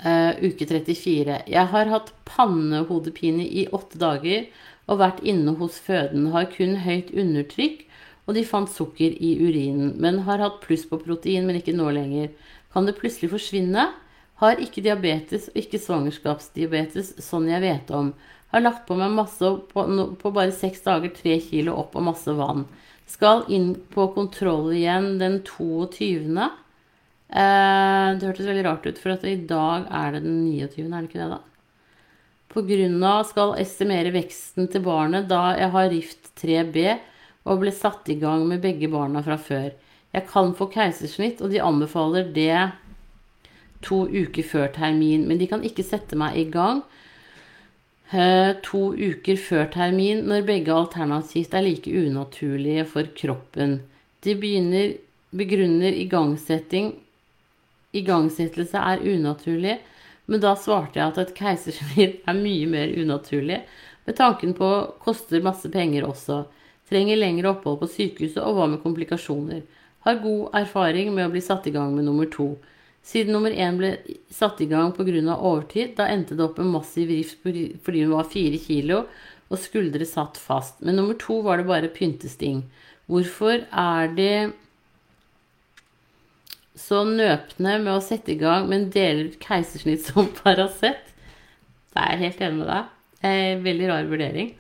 uh, 0.06 0.34
uke 0.46 0.68
34. 0.70 1.40
Jeg 1.50 1.72
har 1.74 1.90
hatt 1.90 2.14
pannehodepine 2.30 3.48
i 3.50 3.66
åtte 3.74 3.98
dager 4.00 4.46
og 4.88 5.02
vært 5.02 5.26
inne 5.26 5.58
hos 5.58 5.82
føden. 5.84 6.30
Har 6.36 6.46
kun 6.54 6.78
høyt 6.86 7.10
undertrykk, 7.18 7.87
og 8.28 8.36
de 8.36 8.44
fant 8.46 8.70
sukker 8.70 9.16
i 9.24 9.32
urinen. 9.40 9.94
Men 10.04 10.22
har 10.28 10.44
hatt 10.44 10.60
pluss 10.66 10.84
på 10.90 11.00
protein, 11.00 11.48
men 11.48 11.62
ikke 11.62 11.76
nå 11.76 11.88
lenger. 11.96 12.34
Kan 12.74 12.88
det 12.88 12.98
plutselig 13.00 13.32
forsvinne? 13.32 13.88
Har 14.42 14.60
ikke 14.62 14.84
diabetes 14.86 15.48
og 15.50 15.62
ikke 15.64 15.80
svangerskapsdiabetes, 15.82 17.16
sånn 17.24 17.48
jeg 17.50 17.64
vet 17.64 17.94
om. 17.96 18.12
Har 18.52 18.64
lagt 18.64 18.86
på 18.88 18.98
meg 19.00 19.16
masse 19.16 19.50
på, 19.72 19.88
på 20.20 20.34
bare 20.36 20.54
seks 20.56 20.84
dager, 20.86 21.12
tre 21.16 21.40
kilo 21.44 21.74
opp 21.80 21.96
og 21.98 22.06
masse 22.12 22.36
vann. 22.38 22.68
Skal 23.08 23.46
inn 23.56 23.72
på 23.94 24.10
kontroll 24.14 24.74
igjen 24.76 25.16
den 25.22 25.40
22. 25.48 26.36
Eh, 27.28 28.08
det 28.20 28.28
hørtes 28.28 28.48
veldig 28.48 28.66
rart 28.68 28.88
ut, 28.88 29.00
for 29.00 29.16
at 29.16 29.26
i 29.28 29.40
dag 29.48 29.88
er 29.88 30.16
det 30.16 30.26
den 30.28 30.42
29., 30.52 30.86
er 30.86 31.00
det 31.00 31.10
ikke 31.10 31.24
det, 31.24 31.32
da? 31.38 31.44
På 32.52 32.64
grunn 32.68 33.04
av 33.04 33.26
skal 33.28 33.58
estimere 33.62 34.14
veksten 34.16 34.70
til 34.72 34.84
barnet 34.86 35.28
da 35.30 35.52
jeg 35.60 35.72
har 35.74 35.90
rift 35.92 36.30
3B 36.40 36.78
og 37.48 37.64
ble 37.64 37.72
satt 37.72 38.10
i 38.12 38.18
gang 38.20 38.46
med 38.50 38.62
begge 38.64 38.90
barna 38.92 39.24
fra 39.26 39.40
før. 39.40 39.72
Jeg 40.14 40.28
kan 40.30 40.54
få 40.58 40.68
keisersnitt, 40.74 41.42
og 41.42 41.52
de 41.54 41.64
anbefaler 41.64 42.30
det 42.36 42.70
to 43.86 44.04
uker 44.10 44.44
før 44.44 44.70
termin, 44.76 45.28
men 45.30 45.40
de 45.40 45.48
kan 45.50 45.64
ikke 45.66 45.86
sette 45.86 46.18
meg 46.20 46.38
i 46.40 46.48
gang 46.52 46.84
Eh, 48.12 48.54
to 48.64 48.94
uker 48.96 49.36
før 49.36 49.66
termin, 49.68 50.22
når 50.30 50.46
begge 50.48 50.72
alternativt 50.72 51.52
er 51.58 51.66
like 51.66 51.92
unaturlige 51.92 52.86
for 52.88 53.10
kroppen. 53.20 53.82
De 54.24 54.36
begynner, 54.36 54.96
begrunner 55.36 55.92
igangsetting 55.92 56.94
Igangsettelse 57.96 58.78
er 58.78 59.00
unaturlig, 59.00 59.78
men 60.28 60.42
da 60.44 60.52
svarte 60.60 61.00
jeg 61.00 61.08
at 61.08 61.20
et 61.22 61.36
keisersnitt 61.36 62.20
er 62.30 62.36
mye 62.38 62.68
mer 62.70 62.92
unaturlig, 62.96 63.62
med 64.06 64.16
tanken 64.16 64.54
på 64.56 64.70
koster 65.04 65.44
masse 65.44 65.72
penger 65.72 66.06
også. 66.08 66.46
Trenger 66.88 67.20
lengre 67.20 67.52
opphold 67.52 67.82
på 67.82 67.92
sykehuset, 67.92 68.40
og 68.44 68.56
hva 68.56 68.68
med 68.72 68.84
komplikasjoner? 68.84 69.64
Har 70.08 70.22
god 70.24 70.56
erfaring 70.56 71.12
med 71.16 71.28
å 71.28 71.32
bli 71.34 71.44
satt 71.44 71.68
i 71.68 71.74
gang 71.76 71.96
med 71.96 72.08
nummer 72.08 72.30
to. 72.32 72.54
Siden 73.08 73.36
nummer 73.36 73.52
én 73.52 73.80
ble 73.80 73.94
satt 74.32 74.62
i 74.64 74.68
gang 74.68 74.94
pga. 74.96 75.36
overtid, 75.36 75.96
da 75.96 76.08
endte 76.12 76.36
det 76.36 76.44
opp 76.44 76.58
med 76.58 76.72
massiv 76.72 77.10
rift 77.10 77.44
fordi 77.44 78.04
hun 78.04 78.16
var 78.16 78.28
fire 78.32 78.58
kilo 78.60 79.06
og 79.48 79.60
skuldre 79.60 80.06
satt 80.06 80.38
fast. 80.38 80.82
Men 80.82 80.96
nummer 81.00 81.16
to 81.20 81.42
var 81.42 81.58
det 81.58 81.68
bare 81.68 81.92
pyntesting. 81.92 82.66
Hvorfor 83.08 83.64
er 83.72 84.08
de 84.16 84.32
så 86.78 87.04
nøpne 87.08 87.78
med 87.80 87.94
å 87.96 88.04
sette 88.04 88.34
i 88.34 88.40
gang, 88.40 88.68
men 88.70 88.90
deler 88.94 89.32
ut 89.32 89.40
keisersnitt 89.40 90.04
som 90.04 90.28
Paracet? 90.42 91.14
Da 91.96 92.04
er 92.04 92.18
jeg 92.18 92.26
helt 92.26 92.44
enig 92.48 92.60
med 92.60 92.72
deg. 92.74 92.96
Eh, 93.28 93.54
veldig 93.64 93.88
rar 93.90 94.12
vurdering. 94.12 94.52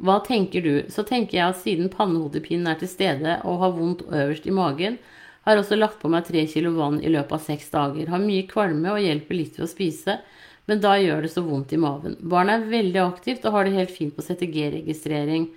Hva 0.00 0.20
tenker 0.24 0.64
du? 0.64 0.74
Så 0.92 1.04
tenker 1.08 1.38
jeg 1.38 1.48
at 1.48 1.60
siden 1.60 1.90
pannehodepinen 1.92 2.70
er 2.70 2.78
til 2.80 2.90
stede 2.90 3.40
og 3.48 3.60
har 3.62 3.74
vondt 3.76 4.06
øverst 4.08 4.46
i 4.48 4.54
magen, 4.54 4.98
har 5.42 5.58
også 5.58 5.76
lagt 5.76 5.98
på 6.00 6.10
meg 6.10 6.26
tre 6.28 6.44
kilo 6.46 6.72
vann 6.76 7.00
i 7.02 7.10
løpet 7.10 7.34
av 7.34 7.42
seks 7.42 7.68
dager. 7.72 8.08
Har 8.12 8.22
mye 8.22 8.46
kvalme 8.50 8.94
og 8.94 9.02
hjelper 9.02 9.38
litt 9.38 9.58
ved 9.58 9.66
å 9.66 9.70
spise, 9.70 10.18
men 10.70 10.82
da 10.82 10.94
gjør 11.00 11.24
det 11.24 11.32
så 11.34 11.42
vondt 11.42 11.74
i 11.74 11.80
maven. 11.82 12.14
Barnet 12.22 12.62
er 12.62 12.72
veldig 12.76 13.02
aktivt 13.02 13.46
og 13.48 13.56
har 13.56 13.66
det 13.66 13.74
helt 13.76 13.94
fint 13.94 14.14
på 14.14 14.22
CTG-registrering. 14.22 15.48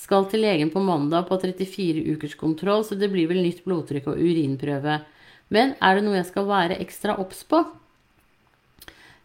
Skal 0.00 0.26
til 0.30 0.42
legen 0.42 0.72
på 0.72 0.82
mandag 0.82 1.28
på 1.28 1.38
34 1.38 2.02
ukers 2.16 2.34
kontroll, 2.40 2.82
så 2.88 2.96
det 2.98 3.12
blir 3.12 3.28
vel 3.30 3.44
nytt 3.44 3.62
blodtrykk 3.66 4.08
og 4.10 4.18
urinprøve. 4.18 4.98
Men 5.54 5.76
er 5.84 5.96
det 5.96 6.06
noe 6.06 6.18
jeg 6.18 6.30
skal 6.32 6.48
være 6.48 6.80
ekstra 6.82 7.18
obs 7.20 7.44
på? 7.46 7.60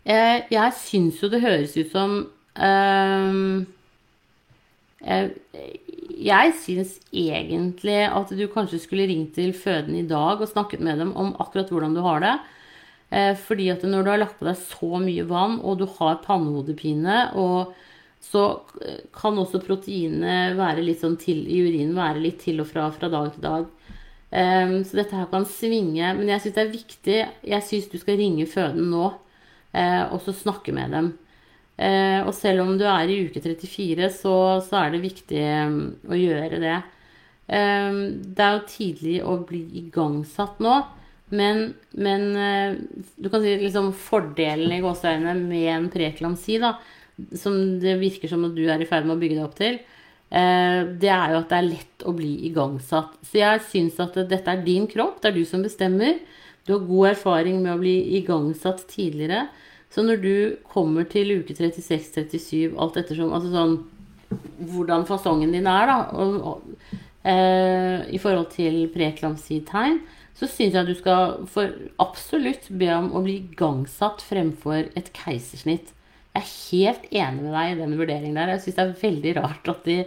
Eh, 0.04 0.46
jeg 0.52 0.76
syns 0.78 1.24
jo 1.24 1.32
det 1.32 1.42
høres 1.44 1.76
ut 1.80 1.90
som 1.96 2.20
eh, 2.60 3.40
jeg 5.00 6.56
syns 6.60 6.98
egentlig 7.16 8.02
at 8.04 8.32
du 8.36 8.46
kanskje 8.52 8.82
skulle 8.84 9.08
ringt 9.08 9.36
til 9.38 9.54
fødende 9.56 10.02
i 10.02 10.08
dag 10.08 10.42
og 10.42 10.50
snakket 10.50 10.84
med 10.84 11.00
dem 11.00 11.14
om 11.16 11.32
akkurat 11.40 11.72
hvordan 11.72 11.96
du 11.96 12.02
har 12.04 12.20
det. 12.24 12.34
Eh, 13.10 13.36
fordi 13.38 13.70
at 13.74 13.84
når 13.84 14.04
du 14.04 14.12
har 14.12 14.22
lagt 14.22 14.40
på 14.40 14.46
deg 14.46 14.58
så 14.60 15.00
mye 15.02 15.26
vann, 15.30 15.60
og 15.64 15.80
du 15.80 15.88
har 15.98 16.20
pannehodepine, 16.26 17.32
og 17.40 17.74
så 18.22 18.44
kan 19.16 19.40
også 19.40 19.62
proteinene 19.64 20.58
være 20.60 20.84
litt 20.84 21.00
sånn 21.02 21.16
til 21.18 21.46
i 21.48 21.62
urinen 21.64 21.96
være 21.96 22.20
litt 22.20 22.42
til 22.44 22.60
og 22.60 22.68
fra 22.68 22.90
fra 22.92 23.08
dag 23.10 23.32
til 23.34 23.46
dag. 23.46 23.70
Um, 24.30 24.74
så 24.86 25.00
dette 25.00 25.16
her 25.16 25.30
kan 25.32 25.48
svinge. 25.48 26.12
Men 26.18 26.28
jeg 26.30 26.44
syns 26.44 26.58
det 26.58 26.66
er 26.66 26.74
viktig. 26.74 27.18
Jeg 27.54 27.66
syns 27.66 27.88
du 27.90 27.96
skal 28.02 28.20
ringe 28.20 28.46
føden 28.50 28.92
nå, 28.92 29.08
og 29.80 30.20
så 30.26 30.34
snakke 30.36 30.74
med 30.76 30.92
dem. 30.94 31.10
Uh, 31.80 32.28
og 32.28 32.34
selv 32.36 32.66
om 32.66 32.74
du 32.80 32.84
er 32.84 33.08
i 33.08 33.22
uke 33.30 33.40
34, 33.40 34.10
så, 34.12 34.36
så 34.66 34.82
er 34.82 34.94
det 34.94 35.04
viktig 35.06 35.44
um, 35.64 35.78
å 36.12 36.18
gjøre 36.20 36.60
det. 36.60 36.78
Eh, 37.50 38.00
det 38.36 38.44
er 38.46 38.58
jo 38.58 38.66
tidlig 38.70 39.14
å 39.26 39.38
bli 39.48 39.64
igangsatt 39.86 40.60
nå. 40.62 40.76
Men, 41.32 41.70
men 41.96 42.26
uh, 42.36 42.76
du 43.16 43.30
kan 43.32 43.46
si 43.46 43.56
liksom 43.62 43.94
fordelen 43.96 44.76
i 44.76 44.82
gåseøynene 44.84 45.38
med 45.40 45.70
en 45.76 45.88
preeklamsi, 45.94 46.60
da, 46.62 46.76
som 47.38 47.80
det 47.80 47.96
virker 48.02 48.32
som 48.32 48.44
at 48.50 48.58
du 48.58 48.66
er 48.68 48.84
i 48.84 48.90
ferd 48.90 49.08
med 49.08 49.16
å 49.16 49.22
bygge 49.24 49.40
deg 49.40 49.48
opp 49.48 49.58
til, 49.58 49.80
Eh, 50.30 50.82
det 51.02 51.10
er 51.10 51.32
jo 51.34 51.40
at 51.40 51.50
det 51.50 51.58
er 51.58 51.70
lett 51.72 52.04
å 52.06 52.14
bli 52.14 52.34
igangsatt. 52.50 53.18
Så 53.26 53.40
jeg 53.42 53.64
syns 53.66 53.98
at 54.04 54.18
dette 54.30 54.54
er 54.54 54.62
din 54.66 54.86
kropp, 54.90 55.18
det 55.22 55.32
er 55.32 55.40
du 55.40 55.46
som 55.48 55.64
bestemmer. 55.66 56.20
Du 56.66 56.76
har 56.76 56.86
god 56.86 57.14
erfaring 57.16 57.64
med 57.64 57.74
å 57.74 57.82
bli 57.82 57.96
igangsatt 58.20 58.86
tidligere. 58.92 59.48
Så 59.90 60.04
når 60.06 60.22
du 60.22 60.34
kommer 60.70 61.08
til 61.10 61.40
uke 61.40 61.56
36-37, 61.58 62.76
alt 62.78 63.00
ettersom 63.02 63.34
Altså 63.34 63.54
sånn 63.54 63.80
hvordan 64.70 65.08
fasongen 65.10 65.54
din 65.56 65.68
er, 65.70 65.90
da, 65.90 65.98
og, 66.14 66.36
og, 66.46 66.98
eh, 67.26 68.06
i 68.14 68.20
forhold 68.22 68.52
til 68.54 68.84
preeklamsitegn, 68.94 69.98
så 70.38 70.48
syns 70.48 70.76
jeg 70.76 70.84
at 70.84 70.90
du 70.90 70.96
skal 70.96 71.48
for 71.52 71.74
absolutt 72.00 72.70
be 72.70 72.92
om 72.94 73.10
å 73.18 73.24
bli 73.26 73.40
igangsatt 73.42 74.22
fremfor 74.24 74.92
et 75.00 75.10
keisersnitt. 75.18 75.90
Jeg 76.38 76.44
er 76.44 76.54
helt 76.70 77.10
enig 77.10 77.44
med 77.48 77.56
deg 77.58 77.74
i 77.74 77.80
den 77.82 77.98
vurderingen 78.00 78.38
der. 78.38 78.54
Jeg 78.54 78.68
syns 78.68 78.78
det 78.78 78.86
er 78.86 79.02
veldig 79.02 79.34
rart 79.42 79.74
at 79.74 79.90
de 79.90 79.98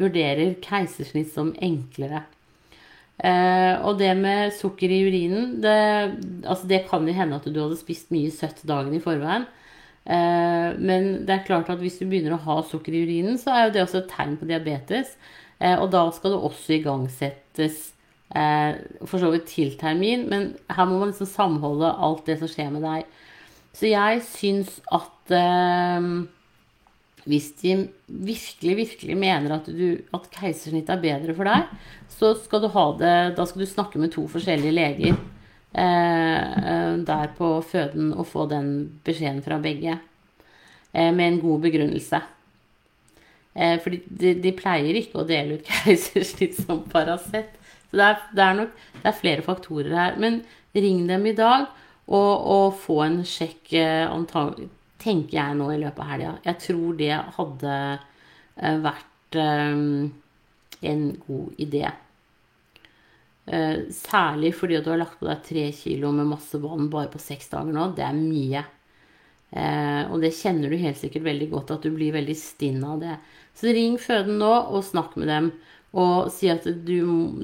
vurderer 0.00 0.58
keisersnitt 0.64 1.30
som 1.32 1.54
enklere. 1.62 2.24
Eh, 3.20 3.74
og 3.84 3.98
det 4.00 4.14
med 4.16 4.54
sukker 4.56 4.88
i 4.88 5.02
urinen 5.04 5.58
det, 5.60 5.80
altså 6.48 6.68
det 6.70 6.86
kan 6.88 7.04
jo 7.04 7.12
hende 7.12 7.36
at 7.36 7.48
du 7.52 7.58
hadde 7.60 7.76
spist 7.76 8.08
mye 8.14 8.30
søtt 8.32 8.62
dagen 8.68 8.94
i 8.96 9.02
forveien. 9.02 9.44
Eh, 10.08 10.68
men 10.80 11.10
det 11.28 11.34
er 11.34 11.46
klart 11.46 11.68
at 11.72 11.82
hvis 11.82 11.98
du 12.00 12.06
begynner 12.06 12.38
å 12.38 12.44
ha 12.46 12.58
sukker 12.64 12.96
i 12.96 13.04
urinen, 13.04 13.36
så 13.40 13.52
er 13.52 13.66
jo 13.66 13.74
det 13.76 13.84
også 13.84 14.00
et 14.02 14.12
tegn 14.14 14.38
på 14.40 14.48
diabetes. 14.48 15.12
Eh, 15.60 15.76
og 15.76 15.90
da 15.92 16.06
skal 16.16 16.34
det 16.34 16.42
også 16.48 16.76
igangsettes 16.78 17.90
eh, 18.32 18.80
for 19.04 19.20
så 19.20 19.32
vidt 19.34 19.50
til 19.52 19.74
termin, 19.80 20.24
men 20.32 20.54
her 20.72 20.88
må 20.88 21.02
man 21.02 21.12
liksom 21.12 21.28
samholde 21.28 21.92
alt 21.92 22.24
det 22.30 22.40
som 22.40 22.50
skjer 22.50 22.72
med 22.72 22.86
deg. 22.88 23.18
Så 23.76 23.90
jeg 23.92 24.24
syns 24.26 24.78
at 24.96 25.34
eh, 25.36 26.08
hvis 27.28 27.50
de 27.60 27.74
virkelig, 28.06 28.76
virkelig 28.78 29.16
mener 29.18 29.56
at, 29.58 29.68
du, 29.68 30.00
at 30.16 30.30
keisersnitt 30.32 30.88
er 30.92 31.02
bedre 31.02 31.34
for 31.36 31.48
deg, 31.48 31.68
så 32.12 32.32
skal 32.40 32.62
du 32.64 32.70
ha 32.72 32.86
det 33.00 33.14
Da 33.36 33.46
skal 33.48 33.64
du 33.64 33.68
snakke 33.68 34.00
med 34.00 34.12
to 34.14 34.24
forskjellige 34.30 34.76
leger 34.76 35.14
eh, 35.76 36.96
der 37.06 37.32
på 37.36 37.52
føden 37.66 38.12
og 38.14 38.28
få 38.30 38.46
den 38.50 39.00
beskjeden 39.04 39.42
fra 39.44 39.60
begge. 39.62 39.98
Eh, 40.92 41.12
med 41.14 41.26
en 41.26 41.40
god 41.40 41.60
begrunnelse. 41.66 42.22
Eh, 43.54 43.76
for 43.82 43.94
de, 43.94 44.34
de, 44.40 44.52
pleier 44.56 44.96
ikke 44.98 45.20
å 45.20 45.28
dele 45.28 45.58
ut 45.58 45.68
keisersnitt 45.70 46.58
som 46.62 46.82
Paracet. 46.90 47.52
Så 47.90 47.98
det 47.98 48.06
er, 48.06 48.26
det 48.34 48.46
er 48.46 48.58
nok 48.62 48.74
det 49.00 49.08
er 49.10 49.20
flere 49.20 49.46
faktorer 49.46 49.96
her. 49.96 50.18
Men 50.22 50.42
ring 50.74 51.06
dem 51.08 51.26
i 51.26 51.36
dag 51.36 51.68
og, 52.10 52.34
og 52.56 52.76
få 52.82 53.00
en 53.06 53.20
sjekk 53.26 53.74
eh, 53.78 54.06
antagelig, 54.10 54.70
tenker 55.00 55.38
jeg 55.38 55.58
nå 55.58 55.70
i 55.72 55.80
løpet 55.80 56.02
av 56.04 56.12
helga. 56.12 56.32
Jeg 56.44 56.60
tror 56.64 56.96
det 56.98 57.12
hadde 57.36 57.76
eh, 57.96 58.76
vært 58.84 59.38
um, 59.40 60.10
en 60.92 61.06
god 61.26 61.62
idé. 61.62 61.84
Uh, 63.50 63.88
særlig 63.94 64.52
fordi 64.54 64.78
du 64.78 64.90
har 64.92 65.00
lagt 65.00 65.18
på 65.18 65.26
deg 65.26 65.40
tre 65.46 65.64
kilo 65.74 66.12
med 66.14 66.28
masse 66.30 66.60
vann 66.62 66.90
bare 66.92 67.10
på 67.10 67.22
seks 67.22 67.50
dager 67.54 67.74
nå. 67.74 67.88
Det 67.96 68.04
er 68.06 68.18
mye. 68.18 68.66
Og 69.50 70.20
det 70.22 70.28
kjenner 70.38 70.70
du 70.70 70.76
helt 70.78 71.00
sikkert 71.00 71.24
veldig 71.26 71.48
godt, 71.50 71.72
at 71.74 71.82
du 71.82 71.90
blir 71.90 72.12
veldig 72.14 72.36
stinn 72.38 72.84
av 72.86 73.00
det. 73.02 73.16
Så 73.58 73.72
ring 73.74 73.96
føden 73.98 74.36
nå 74.38 74.50
og 74.70 74.84
snakk 74.86 75.16
med 75.18 75.26
dem. 75.26 75.48
Og 75.98 76.28
si 76.30 76.46
at 76.52 76.68
du, 76.86 76.94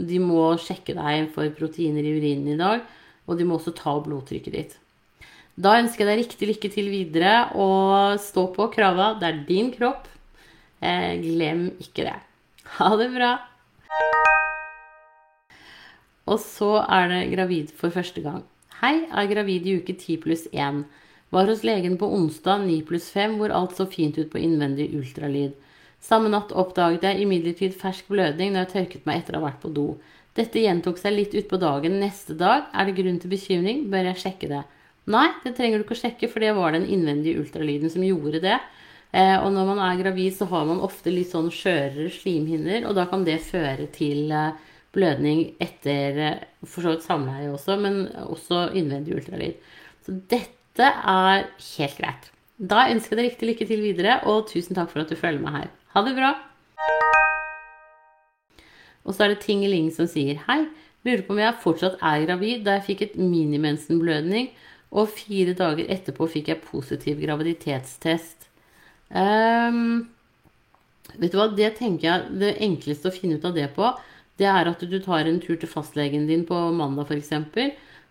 de 0.07 0.21
må 0.23 0.53
sjekke 0.63 0.95
deg 0.95 1.33
for 1.35 1.51
proteiner 1.59 2.07
i 2.07 2.13
urinen 2.15 2.53
i 2.55 2.61
dag 2.61 2.85
og 3.27 3.39
de 3.39 3.47
må 3.47 3.59
også 3.59 3.75
ta 3.77 3.97
blodtrykket 4.03 4.55
ditt. 4.55 4.77
Da 5.57 5.79
ønsker 5.81 6.05
jeg 6.05 6.11
deg 6.11 6.19
riktig 6.21 6.47
lykke 6.51 6.69
til 6.69 6.89
videre, 6.93 7.37
og 7.57 8.21
stå 8.21 8.43
på 8.53 8.69
krava. 8.75 9.15
Det 9.17 9.29
er 9.31 9.39
din 9.49 9.71
kropp. 9.73 10.05
Eh, 10.85 11.17
glem 11.23 11.71
ikke 11.81 12.05
det. 12.05 12.19
Ha 12.77 12.91
det 13.01 13.07
bra. 13.15 13.31
Og 16.29 16.43
så 16.43 16.75
er 16.83 17.09
det 17.09 17.23
gravid 17.33 17.73
for 17.73 17.95
første 17.95 18.21
gang. 18.21 18.45
Hei, 18.83 19.07
er 19.09 19.33
gravid 19.33 19.65
i 19.65 19.79
uke 19.81 19.97
10 19.97 20.21
pluss 20.27 20.45
1. 20.53 20.85
Var 21.33 21.49
hos 21.49 21.65
legen 21.65 21.97
på 21.97 22.11
onsdag 22.13 22.67
9 22.67 22.83
pluss 22.85 23.09
5, 23.17 23.41
hvor 23.41 23.57
alt 23.57 23.81
så 23.81 23.89
fint 23.89 24.21
ut 24.21 24.29
på 24.29 24.43
innvendig 24.43 24.91
ultralyd. 24.93 25.57
Samme 26.05 26.29
natt 26.29 26.53
oppdaget 26.53 27.09
jeg 27.09 27.25
imidlertid 27.25 27.81
fersk 27.81 28.13
blødning 28.13 28.53
når 28.53 28.67
jeg 28.67 28.75
tørket 28.75 29.09
meg 29.09 29.23
etter 29.23 29.39
å 29.39 29.41
ha 29.41 29.49
vært 29.49 29.63
på 29.65 29.73
do. 29.73 29.95
Dette 30.37 30.61
gjentok 30.61 31.01
seg 31.01 31.17
litt 31.17 31.33
utpå 31.33 31.57
dagen 31.57 31.97
neste 32.03 32.37
dag. 32.37 32.69
Er 32.77 32.85
det 32.85 33.01
grunn 33.01 33.17
til 33.23 33.33
bekymring? 33.33 33.87
Bør 33.89 34.13
jeg 34.13 34.27
sjekke 34.27 34.53
det? 34.53 34.67
Nei, 35.07 35.29
det 35.45 35.55
trenger 35.55 35.79
du 35.79 35.87
ikke 35.87 35.95
å 35.95 36.01
sjekke, 36.01 36.29
for 36.31 36.43
det 36.43 36.55
var 36.57 36.75
den 36.75 36.89
innvendige 36.91 37.39
ultralyden 37.39 37.93
som 37.93 38.03
gjorde 38.03 38.41
det. 38.43 38.57
Eh, 39.15 39.37
og 39.39 39.53
når 39.55 39.69
man 39.69 39.83
er 39.87 40.01
gravid, 40.01 40.35
så 40.35 40.49
har 40.51 40.65
man 40.67 40.83
ofte 40.83 41.13
litt 41.15 41.31
sånn 41.31 41.53
skjørere 41.55 42.11
slimhinner, 42.11 42.89
og 42.89 42.97
da 42.99 43.07
kan 43.11 43.23
det 43.27 43.39
føre 43.47 43.87
til 43.95 44.33
eh, 44.35 44.57
blødning 44.97 45.45
etter 45.63 46.19
eh, 46.25 46.43
for 46.67 46.83
så 46.83 46.97
vidt 46.97 47.07
samleie 47.07 47.53
også, 47.53 47.79
men 47.81 48.03
også 48.27 48.67
innvendig 48.77 49.15
ultralyd. 49.21 49.63
Så 50.03 50.17
dette 50.33 50.91
er 50.91 51.47
helt 51.47 52.03
greit. 52.03 52.29
Da 52.57 52.89
ønsker 52.91 53.15
jeg 53.15 53.21
deg 53.21 53.31
riktig 53.31 53.51
lykke 53.53 53.71
til 53.71 53.87
videre, 53.87 54.19
og 54.27 54.49
tusen 54.51 54.75
takk 54.77 54.91
for 54.91 55.05
at 55.05 55.13
du 55.13 55.19
følger 55.19 55.43
med 55.45 55.55
her. 55.55 55.73
Ha 55.95 56.03
det 56.03 56.17
bra! 56.19 56.35
Og 59.07 59.15
så 59.15 59.23
er 59.23 59.37
det 59.37 59.43
Tingeling 59.45 59.93
som 59.95 60.09
sier 60.11 60.41
hei. 60.49 60.65
Lurer 61.07 61.23
på 61.23 61.37
om 61.37 61.39
jeg 61.39 61.63
fortsatt 61.63 62.01
er 62.03 62.25
gravid 62.25 62.65
da 62.67 62.81
jeg 62.81 62.89
fikk 62.89 63.05
et 63.05 63.19
minimensenblødning, 63.21 64.49
og 64.95 65.11
fire 65.13 65.55
dager 65.59 65.89
etterpå 65.93 66.29
fikk 66.31 66.53
jeg 66.53 66.65
positiv 66.65 67.19
graviditetstest. 67.23 68.47
Um, 69.11 70.07
vet 71.17 71.33
du 71.33 71.39
hva, 71.39 71.49
det 71.55 71.75
tenker 71.79 72.09
jeg 72.09 72.39
det 72.43 72.53
enkleste 72.67 73.11
å 73.11 73.15
finne 73.15 73.39
ut 73.39 73.47
av 73.47 73.57
det 73.57 73.69
på, 73.77 73.91
det 74.37 74.49
er 74.51 74.69
at 74.69 74.83
du 74.85 74.97
tar 75.01 75.29
en 75.29 75.41
tur 75.41 75.57
til 75.57 75.71
fastlegen 75.71 76.27
din 76.29 76.45
på 76.49 76.57
mandag 76.77 77.09
f.eks. 77.09 77.33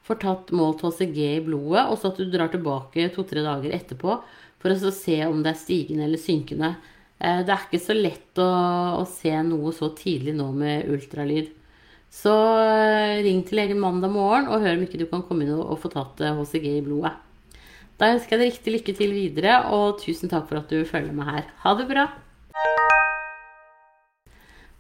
Får 0.06 0.20
tatt 0.22 0.52
målt 0.54 0.84
HCG 0.86 1.20
i 1.26 1.44
blodet, 1.46 1.88
og 1.90 1.98
så 1.98 2.12
at 2.12 2.20
du 2.22 2.30
drar 2.30 2.52
tilbake 2.54 3.08
to-tre 3.14 3.42
dager 3.46 3.74
etterpå 3.74 4.20
for 4.62 4.74
å 4.74 4.94
se 4.94 5.18
om 5.26 5.42
det 5.46 5.54
er 5.54 5.62
stigende 5.62 6.06
eller 6.08 6.22
synkende. 6.22 6.76
Eh, 7.20 7.42
det 7.46 7.54
er 7.54 7.66
ikke 7.68 7.82
så 7.82 7.96
lett 7.98 8.42
å, 8.42 8.50
å, 9.02 9.06
se 9.10 9.34
noe 9.46 9.74
så 9.76 9.92
tidlig 9.98 10.36
nå 10.38 10.50
med 10.58 10.90
ultralyd. 10.92 11.52
Så 12.14 12.34
eh, 12.62 13.22
ring 13.26 13.44
til 13.46 13.60
legen 13.60 13.82
mandag 13.82 14.14
morgen 14.14 14.50
og 14.50 14.64
hør 14.64 14.78
om 14.78 14.84
ikke 14.86 15.00
du 15.02 15.08
kan 15.10 15.24
komme 15.28 15.46
inn 15.46 15.54
og, 15.56 15.78
få 15.82 15.92
tatt 15.94 16.22
HCG 16.24 16.68
eh, 16.70 16.78
i 16.80 16.86
blodet. 16.86 17.14
Da 17.96 18.12
ønsker 18.12 18.36
jeg 18.36 18.42
deg 18.42 18.54
riktig 18.54 18.74
lykke 18.74 18.96
til 18.98 19.16
videre, 19.16 19.58
og 19.72 20.02
tusen 20.02 20.32
takk 20.32 20.50
for 20.50 20.60
at 20.60 20.72
du 20.72 20.82
følger 20.88 21.16
med 21.16 21.30
her. 21.30 21.46
Ha 21.64 21.76
det 21.80 21.88
bra! 21.88 22.10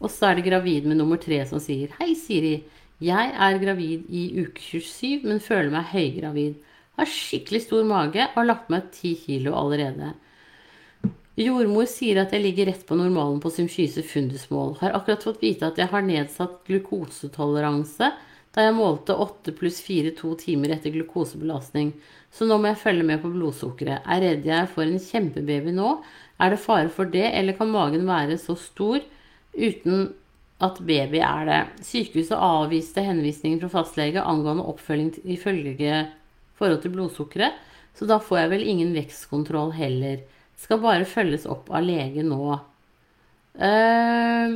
Og 0.04 0.12
så 0.12 0.30
er 0.30 0.38
det 0.38 0.50
gravid 0.50 0.88
med 0.90 1.00
nummer 1.00 1.20
tre 1.22 1.40
som 1.48 1.62
sier 1.64 1.94
Hei, 2.00 2.12
Siri. 2.20 2.58
Jeg 3.04 3.32
er 3.32 3.58
gravid 3.60 4.06
i 4.12 4.26
uke 4.44 4.62
27, 4.62 5.24
men 5.28 5.44
føler 5.44 5.72
meg 5.74 5.90
høygravid. 5.92 6.60
Har 7.00 7.12
skikkelig 7.12 7.66
stor 7.66 7.88
mage 7.88 8.24
og 8.24 8.38
har 8.40 8.48
lagt 8.48 8.70
meg 8.72 8.92
10 8.92 9.16
kilo 9.26 9.56
allerede. 9.60 10.14
Jordmor 11.36 11.88
sier 11.91 12.21
at 12.21 12.32
jeg 12.32 12.45
ligger 12.45 12.69
rett 12.69 12.84
på 12.88 12.95
normalen 12.95 13.41
på 13.43 13.52
symfyse 13.52 14.00
fundusmål. 14.08 14.78
Har 14.80 14.93
akkurat 14.95 15.26
fått 15.28 15.41
vite 15.43 15.67
at 15.67 15.80
jeg 15.82 15.91
har 15.91 16.06
nedsatt 16.06 16.62
glukosetoleranse 16.69 18.13
da 18.56 18.63
jeg 18.63 18.76
målte 18.78 19.17
8 19.19 19.52
pluss 19.58 19.82
4 19.84 20.13
to 20.15 20.30
timer 20.39 20.71
etter 20.71 20.93
glukosebelastning. 20.93 21.89
Så 22.32 22.48
nå 22.48 22.56
må 22.56 22.69
jeg 22.69 22.80
følge 22.80 23.04
med 23.04 23.19
på 23.19 23.34
blodsukkeret. 23.34 24.06
Er 24.08 24.24
redd 24.24 24.48
jeg 24.48 24.69
får 24.71 24.86
en 24.86 25.02
kjempebaby 25.04 25.74
nå. 25.76 25.89
Er 26.39 26.54
det 26.54 26.62
fare 26.63 26.88
for 26.91 27.12
det, 27.12 27.26
eller 27.36 27.58
kan 27.58 27.71
magen 27.71 28.08
være 28.08 28.38
så 28.39 28.56
stor 28.60 29.04
uten 29.52 30.13
at 30.63 30.80
baby 30.88 31.19
er 31.19 31.50
det? 31.50 31.60
Sykehuset 31.84 32.39
avviste 32.39 33.04
henvisningen 33.04 33.60
fra 33.60 33.74
fastlege 33.76 34.24
angående 34.24 34.63
oppfølging 34.71 35.12
ifølge 35.36 36.06
forhold 36.56 36.80
til 36.86 36.95
blodsukkeret, 36.95 37.60
så 37.95 38.08
da 38.08 38.21
får 38.24 38.39
jeg 38.39 38.54
vel 38.56 38.65
ingen 38.71 38.95
vekstkontroll 38.95 39.76
heller. 39.76 40.24
Skal 40.60 40.82
bare 40.84 41.08
følges 41.08 41.46
opp 41.50 41.70
av 41.74 41.84
lege 41.86 42.24
nå. 42.26 42.56
Uh, 43.56 44.52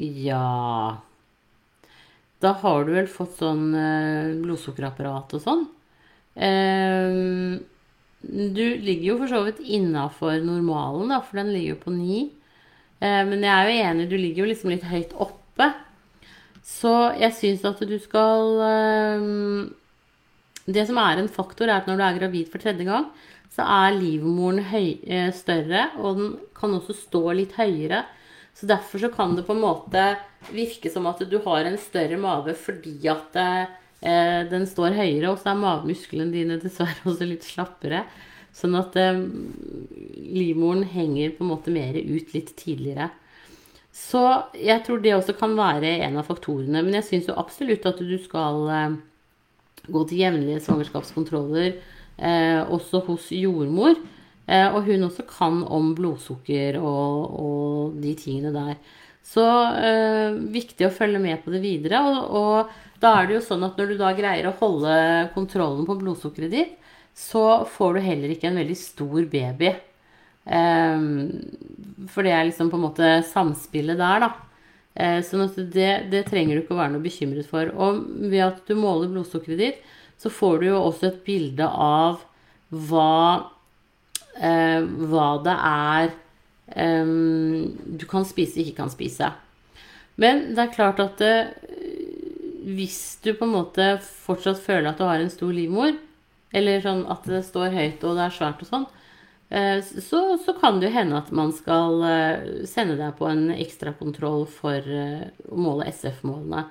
ja 0.00 0.96
Da 2.40 2.52
har 2.62 2.86
du 2.86 2.94
vel 2.94 3.10
fått 3.12 3.36
sånn 3.42 3.66
uh, 3.76 4.32
blodsukkerapparat 4.40 5.36
og 5.36 5.42
sånn. 5.44 5.66
Uh, 6.34 7.60
du 8.24 8.64
ligger 8.80 9.10
jo 9.10 9.18
for 9.20 9.28
så 9.28 9.42
vidt 9.44 9.60
innafor 9.60 10.40
normalen, 10.40 11.12
da, 11.12 11.20
for 11.20 11.42
den 11.42 11.52
ligger 11.52 11.74
jo 11.74 11.82
på 11.82 11.92
ni. 11.92 12.18
men 13.04 13.42
jeg 13.44 13.52
er 13.52 13.66
jo 13.68 13.82
enig, 13.90 14.06
du 14.08 14.14
ligger 14.16 14.40
jo 14.40 14.46
liksom 14.48 14.70
litt 14.72 14.86
høyt 14.88 15.12
oppe. 15.20 15.66
Så 16.64 16.92
jeg 17.20 17.36
syns 17.36 17.66
at 17.68 17.82
du 17.84 17.92
skal 18.00 18.62
Det 20.64 20.86
som 20.88 21.02
er 21.04 21.20
en 21.20 21.28
faktor, 21.28 21.68
er 21.68 21.82
at 21.82 21.90
når 21.90 22.00
du 22.00 22.04
er 22.06 22.16
gravid 22.22 22.48
for 22.48 22.64
tredje 22.64 22.88
gang, 22.88 23.10
så 23.54 23.62
er 23.62 23.94
livmoren 23.94 24.64
høy, 24.66 24.98
eh, 25.06 25.30
større, 25.34 25.86
og 26.02 26.18
den 26.18 26.34
kan 26.56 26.74
også 26.74 26.96
stå 26.96 27.22
litt 27.38 27.54
høyere. 27.58 28.02
Så 28.54 28.66
derfor 28.70 29.02
så 29.02 29.10
kan 29.14 29.34
det 29.36 29.46
på 29.46 29.54
en 29.54 29.62
måte 29.62 30.02
virke 30.54 30.90
som 30.90 31.06
at 31.10 31.22
du 31.26 31.38
har 31.42 31.66
en 31.66 31.78
større 31.78 32.18
mage 32.20 32.54
fordi 32.58 32.96
at 33.10 33.38
eh, 33.38 34.44
den 34.50 34.66
står 34.66 34.98
høyere, 34.98 35.30
og 35.30 35.40
så 35.40 35.52
er 35.52 35.62
magemusklene 35.62 36.34
dine 36.34 36.60
dessverre 36.62 37.06
også 37.10 37.28
litt 37.30 37.46
slappere. 37.46 38.04
Sånn 38.54 38.74
at 38.78 38.94
eh, 38.98 39.22
livmoren 40.18 40.84
henger 40.90 41.34
på 41.34 41.46
en 41.46 41.52
måte 41.54 41.74
mer 41.74 41.98
ut 41.98 42.34
litt 42.34 42.54
tidligere. 42.58 43.10
Så 43.94 44.20
jeg 44.58 44.82
tror 44.86 45.02
det 45.02 45.14
også 45.14 45.36
kan 45.38 45.54
være 45.54 46.00
en 46.02 46.18
av 46.18 46.26
faktorene. 46.26 46.82
Men 46.82 46.96
jeg 46.98 47.06
syns 47.06 47.28
jo 47.30 47.38
absolutt 47.38 47.86
at 47.86 48.02
du 48.02 48.16
skal 48.22 48.64
eh, 48.74 48.96
gå 49.86 50.06
til 50.10 50.22
jevnlige 50.24 50.62
svangerskapskontroller 50.66 51.76
også 52.18 53.00
hos 53.08 53.30
jordmor. 53.34 53.96
Eh, 54.46 54.68
og 54.68 54.84
hun 54.84 55.06
også 55.06 55.24
kan 55.28 55.62
om 55.72 55.94
blodsukker 55.96 56.76
og, 56.80 57.38
og 57.40 57.96
de 58.02 58.12
tingene 58.18 58.52
der. 58.54 58.76
Så 59.24 59.44
eh, 59.80 60.36
viktig 60.52 60.84
å 60.84 60.92
følge 60.92 61.22
med 61.22 61.40
på 61.44 61.54
det 61.54 61.62
videre. 61.64 62.02
Og, 62.04 62.36
og, 62.40 62.74
da 63.00 63.18
er 63.18 63.28
det 63.28 63.38
jo 63.38 63.46
sånn 63.46 63.64
at 63.66 63.80
når 63.80 63.90
du 63.90 63.98
da 64.00 64.12
greier 64.16 64.48
å 64.48 64.56
holde 64.60 64.94
kontrollen 65.34 65.88
på 65.88 65.96
blodsukkeret 66.00 66.52
ditt, 66.52 66.76
så 67.14 67.64
får 67.70 67.96
du 67.96 68.04
heller 68.04 68.32
ikke 68.32 68.48
en 68.50 68.60
veldig 68.60 68.76
stor 68.78 69.26
baby. 69.32 69.72
Eh, 70.44 71.08
for 72.12 72.26
det 72.26 72.36
er 72.36 72.48
liksom 72.50 72.72
på 72.72 72.80
en 72.80 72.88
måte 72.90 73.14
samspillet 73.32 74.00
der, 74.00 74.26
da. 74.26 74.32
Eh, 74.94 75.18
sånn 75.26 75.48
at 75.48 75.56
det, 75.72 75.90
det 76.12 76.26
trenger 76.28 76.54
du 76.54 76.62
ikke 76.62 76.76
å 76.76 76.82
være 76.82 76.94
noe 76.98 77.04
bekymret 77.04 77.48
for. 77.48 77.72
Og 77.72 78.04
ved 78.28 78.44
at 78.44 78.60
du 78.68 78.76
måler 78.76 79.12
blodsukkeret 79.12 79.62
ditt, 79.62 79.94
så 80.20 80.30
får 80.32 80.60
du 80.60 80.68
jo 80.70 80.82
også 80.82 81.10
et 81.10 81.22
bilde 81.26 81.66
av 81.68 82.22
hva, 82.70 83.50
eh, 84.38 84.82
hva 84.82 85.28
det 85.44 85.56
er 85.70 86.12
eh, 86.74 87.14
du 87.84 88.06
kan 88.10 88.26
spise, 88.28 88.60
ikke 88.62 88.82
kan 88.82 88.92
spise. 88.92 89.32
Men 90.20 90.50
det 90.54 90.62
er 90.62 90.74
klart 90.74 91.02
at 91.02 91.18
det, 91.18 91.36
hvis 92.64 93.18
du 93.24 93.34
på 93.34 93.46
en 93.46 93.56
måte 93.56 93.86
fortsatt 94.24 94.62
føler 94.62 94.90
at 94.90 95.00
du 95.00 95.06
har 95.06 95.20
en 95.20 95.32
stor 95.32 95.52
livmor, 95.54 95.96
eller 96.54 96.84
sånn 96.84 97.02
at 97.10 97.26
det 97.28 97.42
står 97.46 97.74
høyt 97.74 98.04
og 98.06 98.18
det 98.18 98.28
er 98.28 98.36
svært 98.36 98.62
og 98.62 98.70
sånn, 98.70 98.86
eh, 99.50 99.80
så, 99.82 100.22
så, 100.40 100.54
kan 100.60 100.78
det 100.78 100.90
jo 100.90 100.96
hende 100.96 101.18
at 101.18 101.32
man 101.34 101.52
skal 101.56 102.04
eh, 102.06 102.46
sende 102.70 102.96
deg 103.00 103.16
på 103.18 103.28
en 103.28 103.48
ekstrakontroll 103.56 104.46
for 104.50 104.78
eh, 104.78 105.26
å 105.50 105.58
måle 105.60 105.90
SF-målene. 105.90 106.66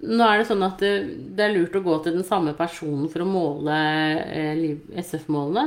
Nå 0.00 0.24
er 0.24 0.40
det 0.40 0.48
sånn 0.48 0.64
at 0.64 0.80
det, 0.80 1.44
er 1.44 1.52
lurt 1.52 1.74
å 1.76 1.82
gå 1.84 1.98
til 2.00 2.14
den 2.16 2.24
samme 2.24 2.54
personen 2.56 3.08
for 3.12 3.20
å 3.20 3.28
måle 3.28 3.76
eh, 4.32 4.62
SF-målene. 5.02 5.66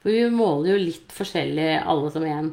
For 0.00 0.12
vi 0.12 0.24
måler 0.32 0.72
jo 0.72 0.84
litt 0.86 1.12
forskjellig 1.12 1.82
alle 1.82 2.12
som 2.14 2.24
én. 2.24 2.48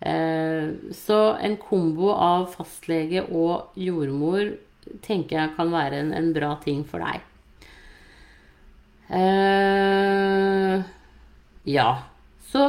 Eh, 0.00 0.72
så 0.96 1.18
en 1.44 1.58
kombo 1.60 2.14
av 2.16 2.48
fastlege 2.56 3.26
og 3.28 3.76
jordmor 3.78 4.54
tenker 5.04 5.38
jeg 5.38 5.54
kan 5.58 5.70
være 5.72 6.00
en, 6.02 6.16
en 6.16 6.32
bra 6.34 6.54
ting 6.64 6.82
for 6.88 7.04
deg. 7.04 7.20
Eh, 9.12 10.82
ja. 11.68 11.88
Så 12.48 12.66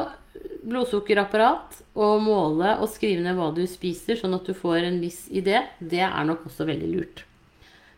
blodsukkerapparat 0.64 1.80
og 2.00 2.24
måle 2.24 2.78
og 2.82 2.90
skrive 2.92 3.24
ned 3.24 3.40
hva 3.40 3.52
du 3.56 3.64
spiser, 3.68 4.20
sånn 4.20 4.36
at 4.36 4.48
du 4.48 4.56
får 4.58 4.90
en 4.90 5.00
viss 5.04 5.26
idé, 5.32 5.62
det 5.80 6.04
er 6.04 6.28
nok 6.28 6.50
også 6.50 6.68
veldig 6.68 6.92
lurt. 6.92 7.24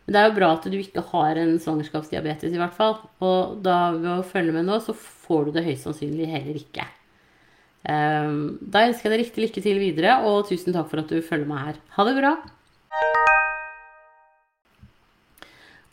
Men 0.06 0.14
det 0.14 0.20
er 0.20 0.28
jo 0.28 0.36
bra 0.36 0.48
at 0.54 0.66
du 0.70 0.76
ikke 0.78 1.02
har 1.08 1.38
en 1.42 1.56
svangerskapsdiabetes, 1.58 2.52
i 2.54 2.60
hvert 2.60 2.76
fall. 2.76 3.00
Og 3.26 3.56
da 3.64 3.90
ved 3.96 4.12
å 4.12 4.26
følge 4.26 4.54
med 4.54 4.68
nå, 4.68 4.78
så 4.82 4.94
får 4.94 5.48
du 5.48 5.56
det 5.56 5.66
høyst 5.66 5.88
sannsynlig 5.88 6.28
heller 6.30 6.60
ikke. 6.60 6.86
Um, 7.86 8.56
da 8.62 8.84
ønsker 8.86 9.08
jeg 9.08 9.12
deg 9.12 9.24
riktig 9.24 9.42
lykke 9.44 9.64
til 9.66 9.82
videre, 9.82 10.20
og 10.26 10.46
tusen 10.48 10.74
takk 10.74 10.88
for 10.92 11.02
at 11.02 11.10
du 11.10 11.18
følger 11.26 11.50
meg 11.50 11.64
her. 11.64 11.82
Ha 11.98 12.06
det 12.06 12.14
bra! 12.20 12.32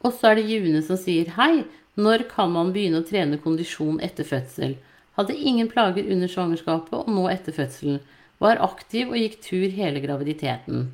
Og 0.04 0.13
så 0.13 0.30
er 0.30 0.39
det 0.39 0.49
June 0.52 0.82
som 0.86 0.99
sier 0.99 1.34
hei. 1.39 1.65
Når 1.93 2.26
kan 2.30 2.49
man 2.54 2.73
begynne 2.73 3.02
å 3.02 3.06
trene 3.06 3.41
kondisjon 3.41 3.99
etter 4.04 4.26
fødsel? 4.26 4.76
Hadde 5.17 5.38
ingen 5.38 5.69
plager 5.69 6.08
under 6.10 6.30
svangerskapet 6.30 6.95
og 7.04 7.10
nå 7.13 7.28
etter 7.30 7.54
fødselen. 7.54 8.02
Var 8.41 8.62
aktiv 8.65 9.13
og 9.13 9.17
gikk 9.21 9.39
tur 9.45 9.69
hele 9.73 10.02
graviditeten. 10.04 10.89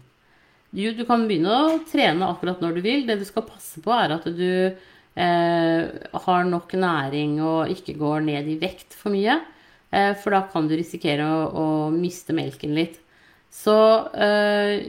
Jo, 0.70 0.92
du 0.94 1.02
kan 1.08 1.26
begynne 1.26 1.50
å 1.50 1.78
trene 1.90 2.28
akkurat 2.30 2.60
når 2.62 2.78
du 2.78 2.84
vil. 2.86 3.06
Det 3.08 3.18
du 3.20 3.26
skal 3.26 3.48
passe 3.48 3.82
på, 3.82 3.94
er 3.96 4.14
at 4.14 4.28
du 4.30 4.50
eh, 4.70 5.82
har 6.26 6.44
nok 6.46 6.76
næring 6.78 7.40
og 7.42 7.74
ikke 7.74 7.98
går 7.98 8.28
ned 8.28 8.52
i 8.54 8.60
vekt 8.62 8.94
for 8.98 9.14
mye. 9.16 9.40
Eh, 9.90 10.14
for 10.22 10.36
da 10.36 10.44
kan 10.52 10.70
du 10.70 10.76
risikere 10.78 11.26
å, 11.26 11.42
å 11.50 11.68
miste 11.94 12.38
melken 12.38 12.78
litt. 12.78 13.00
Så 13.50 13.76
eh, 14.14 14.86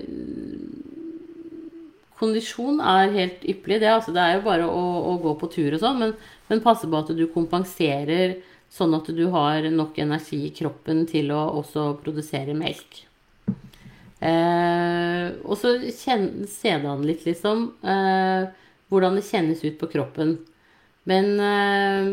kondisjon 2.21 2.83
er 2.85 3.17
helt 3.17 3.49
ypperlig. 3.49 3.81
Det, 3.81 3.93
altså, 3.95 4.13
det 4.13 4.25
er 4.25 4.37
jo 4.37 4.47
bare 4.51 4.69
å, 4.69 4.87
å, 5.15 5.19
gå 5.25 5.37
på 5.41 5.49
tur 5.57 5.73
og 5.73 5.81
sånn, 5.81 6.01
men, 6.05 6.17
men 6.53 6.65
passe 6.65 6.89
på 6.89 7.01
at 7.01 7.15
du 7.17 7.25
kompenserer 7.33 8.43
sånn 8.71 8.93
at 8.95 9.09
du 9.17 9.25
har 9.33 9.65
nok 9.73 9.97
energi 9.99 10.45
i 10.47 10.53
kroppen 10.55 11.07
til 11.09 11.33
å 11.35 11.47
også 11.63 11.95
produsere 12.05 12.53
melk. 12.55 13.07
Eh, 14.21 15.27
og 15.45 15.57
så 15.57 15.75
se 15.89 16.17
det 16.77 16.89
an 16.89 17.07
litt, 17.09 17.25
liksom. 17.29 17.71
Eh, 17.81 18.49
hvordan 18.91 19.17
det 19.17 19.27
kjennes 19.29 19.63
ut 19.65 19.79
på 19.81 19.89
kroppen. 19.93 20.37
Men 21.09 21.31
eh, 21.41 22.11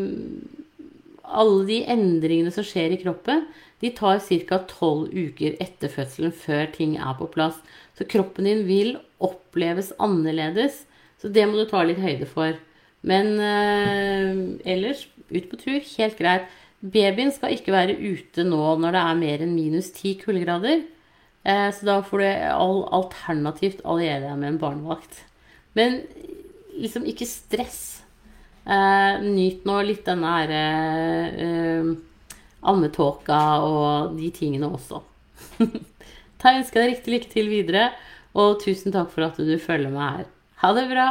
alle 1.28 1.64
de 1.68 1.82
endringene 1.92 2.52
som 2.54 2.66
skjer 2.66 2.94
i 2.94 3.00
kroppen, 3.02 3.46
de 3.82 3.92
tar 3.94 4.18
ca. 4.48 4.58
tolv 4.70 5.12
uker 5.12 5.58
etter 5.62 5.92
fødselen 5.92 6.32
før 6.34 6.66
ting 6.74 6.96
er 6.98 7.18
på 7.18 7.28
plass. 7.30 7.58
Så 7.98 8.08
kroppen 8.08 8.48
din 8.48 8.64
vil 8.66 8.96
oppleves 9.22 9.92
annerledes. 10.02 10.84
Så 11.20 11.30
det 11.34 11.44
må 11.46 11.58
du 11.58 11.68
ta 11.68 11.82
litt 11.84 12.00
høyde 12.02 12.26
for. 12.30 12.56
Men 13.06 13.36
eh, 13.42 14.72
ellers, 14.74 15.06
ut 15.30 15.50
på 15.50 15.60
tur, 15.60 15.78
helt 15.82 16.18
greit. 16.18 16.48
Babyen 16.78 17.32
skal 17.34 17.56
ikke 17.56 17.74
være 17.74 17.98
ute 17.98 18.44
nå 18.46 18.60
når 18.78 18.94
det 18.94 19.02
er 19.02 19.18
mer 19.18 19.42
enn 19.42 19.54
minus 19.56 19.90
ti 19.94 20.14
kuldegrader. 20.20 20.84
Eh, 21.48 21.70
så 21.72 21.86
da 21.86 22.00
får 22.04 22.20
du 22.20 22.26
alternativt 22.98 23.80
alliere 23.88 24.26
deg 24.26 24.40
med 24.40 24.52
en 24.52 24.60
barnevakt. 24.60 25.22
Men 25.78 26.02
liksom 26.76 27.06
ikke 27.08 27.28
stress. 27.28 28.02
Eh, 28.68 29.22
nyt 29.24 29.64
nå 29.68 29.78
litt 29.88 30.04
denne 30.04 30.32
her 30.34 30.52
eh, 30.58 31.92
ammetåka 32.68 33.40
og 33.64 34.18
de 34.18 34.28
tingene 34.34 34.68
også. 34.68 35.00
da 36.42 36.52
ønsker 36.58 36.82
jeg 36.82 36.84
deg 36.84 36.92
riktig 36.92 37.14
lykke 37.14 37.32
til 37.32 37.48
videre, 37.52 37.86
og 38.36 38.60
tusen 38.60 38.92
takk 38.92 39.08
for 39.14 39.24
at 39.30 39.40
du 39.40 39.56
følger 39.62 39.94
meg 39.94 40.20
her. 40.20 40.28
Ha 40.60 40.74
det 40.76 40.84
bra! 40.92 41.08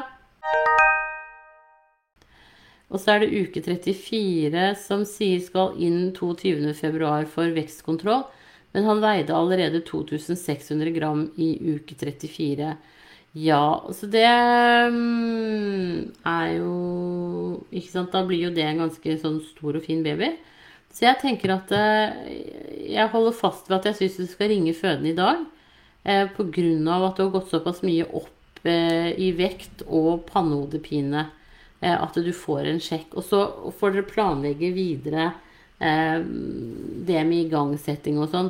Og 2.88 3.02
så 3.02 3.16
er 3.16 3.26
det 3.26 3.34
uke 3.36 3.60
34 3.66 4.70
som 4.80 5.02
sier 5.08 5.42
skal 5.44 5.74
inn 5.84 6.14
22.2 6.16 7.26
for 7.34 7.56
vekstkontroll. 7.58 8.28
Men 8.76 8.86
han 8.90 9.02
veide 9.02 9.36
allerede 9.36 9.82
2600 9.86 10.94
gram 10.96 11.24
i 11.36 11.54
uke 11.76 11.96
34. 11.98 12.76
Ja, 13.38 13.64
så 13.94 14.08
det 14.10 14.26
mm, 14.26 16.14
er 16.26 16.48
jo 16.56 16.72
Ikke 17.70 17.92
sant, 17.92 18.14
da 18.16 18.24
blir 18.26 18.48
jo 18.48 18.54
det 18.56 18.64
en 18.66 18.82
ganske 18.86 19.18
sånn 19.22 19.42
stor 19.46 19.78
og 19.78 19.86
fin 19.86 20.02
baby. 20.06 20.32
Så 20.94 21.06
jeg 21.06 21.20
tenker 21.22 21.54
at 21.54 21.72
eh, 21.76 22.16
jeg 22.96 23.12
holder 23.14 23.36
fast 23.38 23.70
ved 23.70 23.78
at 23.80 23.92
jeg 23.92 24.00
syns 24.00 24.18
du 24.24 24.32
skal 24.32 24.52
ringe 24.54 24.74
fødende 24.74 25.12
i 25.12 25.18
dag. 25.18 25.46
Pga. 26.08 26.46
grunn 26.56 26.88
av 26.88 27.10
at 27.10 27.18
du 27.18 27.26
har 27.26 27.34
gått 27.34 27.52
såpass 27.52 27.82
mye 27.84 28.06
opp 28.16 28.66
eh, 28.66 29.12
i 29.20 29.34
vekt 29.36 29.84
og 29.86 30.24
pannehodepine. 30.30 31.28
Eh, 31.82 31.94
at 31.94 32.16
du 32.16 32.32
får 32.34 32.72
en 32.72 32.82
sjekk. 32.82 33.14
Og 33.20 33.26
så 33.28 33.44
får 33.78 33.96
dere 33.96 34.10
planlegge 34.10 34.72
videre 34.76 35.28
eh, 35.28 35.44
det 35.78 37.22
med 37.28 37.44
igangsetting 37.46 38.18
og 38.18 38.32
sånn. 38.32 38.48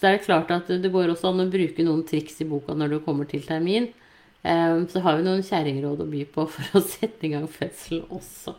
Så 0.00 0.08
er 0.08 0.16
det 0.16 0.24
klart 0.24 0.52
at 0.54 0.70
det 0.80 0.90
går 0.92 1.12
også 1.12 1.28
an 1.28 1.44
å 1.44 1.50
bruke 1.52 1.84
noen 1.84 2.06
triks 2.08 2.38
i 2.40 2.46
boka 2.48 2.72
når 2.72 2.94
du 2.94 3.00
kommer 3.04 3.28
til 3.28 3.42
termin. 3.44 3.90
Eh, 4.42 4.76
så 4.88 5.02
har 5.04 5.18
vi 5.18 5.26
noen 5.26 5.44
kjerringråd 5.44 6.00
å 6.00 6.08
by 6.08 6.24
på 6.32 6.46
for 6.48 6.78
å 6.78 6.84
sette 6.94 7.28
i 7.28 7.32
gang 7.34 7.44
fødsel 7.50 8.06
også. 8.08 8.54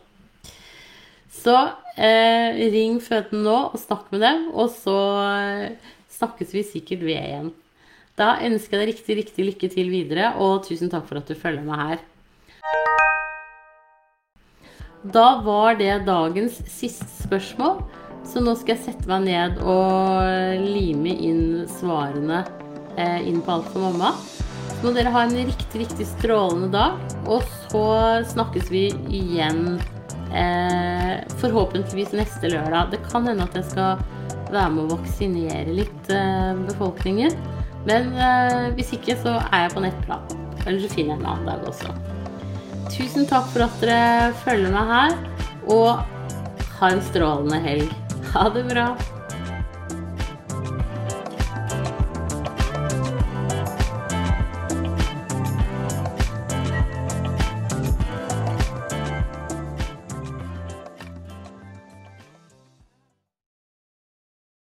Så 1.32 1.56
eh, 1.96 2.60
ring 2.70 3.00
fødende 3.02 3.42
nå 3.48 3.56
og 3.72 3.80
snakk 3.80 4.12
med 4.14 4.22
dem, 4.22 4.46
og 4.52 4.70
så 4.70 4.96
eh, 5.24 5.90
snakkes 6.12 6.54
vi 6.54 6.62
sikkert 6.68 7.02
ved 7.08 7.18
igjen. 7.18 7.50
Da 8.20 8.36
ønsker 8.44 8.76
jeg 8.76 8.82
deg 8.82 8.92
riktig, 8.92 9.18
riktig 9.18 9.46
lykke 9.48 9.72
til 9.72 9.90
videre, 9.90 10.34
og 10.38 10.62
tusen 10.68 10.92
takk 10.92 11.08
for 11.08 11.18
at 11.18 11.26
du 11.26 11.34
følger 11.34 11.64
meg 11.66 11.82
her. 11.82 12.08
Da 15.02 15.40
var 15.42 15.80
det 15.80 16.04
dagens 16.06 16.60
siste 16.70 17.08
spørsmål, 17.24 17.80
så 18.28 18.42
nå 18.42 18.54
skal 18.58 18.76
jeg 18.76 18.84
sette 18.86 19.08
meg 19.10 19.26
ned 19.26 19.62
og 19.64 20.62
lime 20.62 21.14
inn 21.14 21.64
svarene 21.78 22.42
eh, 22.96 23.20
inn 23.28 23.42
på 23.44 23.56
Alt 23.56 23.72
for 23.72 23.88
mamma. 23.88 24.12
Så 24.72 24.82
må 24.84 24.94
dere 24.96 25.12
ha 25.14 25.24
en 25.26 25.34
riktig, 25.36 25.84
riktig 25.84 26.06
strålende 26.16 26.72
dag, 26.74 27.00
og 27.30 27.44
så 27.70 27.86
snakkes 28.32 28.70
vi 28.72 28.88
igjen 29.14 29.76
Eh, 30.32 31.18
forhåpentligvis 31.40 32.12
neste 32.12 32.48
lørdag. 32.48 32.90
Det 32.90 33.00
kan 33.12 33.26
hende 33.28 33.44
at 33.44 33.56
jeg 33.56 33.68
skal 33.68 34.00
være 34.52 34.70
med 34.72 34.86
å 34.86 34.96
vaksinere 34.96 35.74
litt 35.76 36.12
eh, 36.12 36.54
befolkningen. 36.70 37.36
Men 37.88 38.12
eh, 38.16 38.70
hvis 38.78 38.94
ikke, 38.96 39.18
så 39.20 39.36
er 39.50 39.66
jeg 39.66 39.74
på 39.74 39.84
nettplan. 39.84 40.24
Eller 40.64 40.80
så 40.80 40.92
finner 40.94 41.14
jeg 41.14 41.20
en 41.20 41.28
annen 41.34 41.50
dag 41.50 41.68
også. 41.68 41.92
Tusen 42.92 43.28
takk 43.28 43.50
for 43.52 43.66
at 43.66 43.84
dere 43.84 44.32
følger 44.44 44.72
meg 44.72 44.94
her, 44.94 45.18
og 45.72 46.00
ha 46.78 46.92
en 46.92 47.04
strålende 47.10 47.60
helg. 47.64 47.92
Ha 48.34 48.48
det 48.48 48.64
bra. 48.64 48.96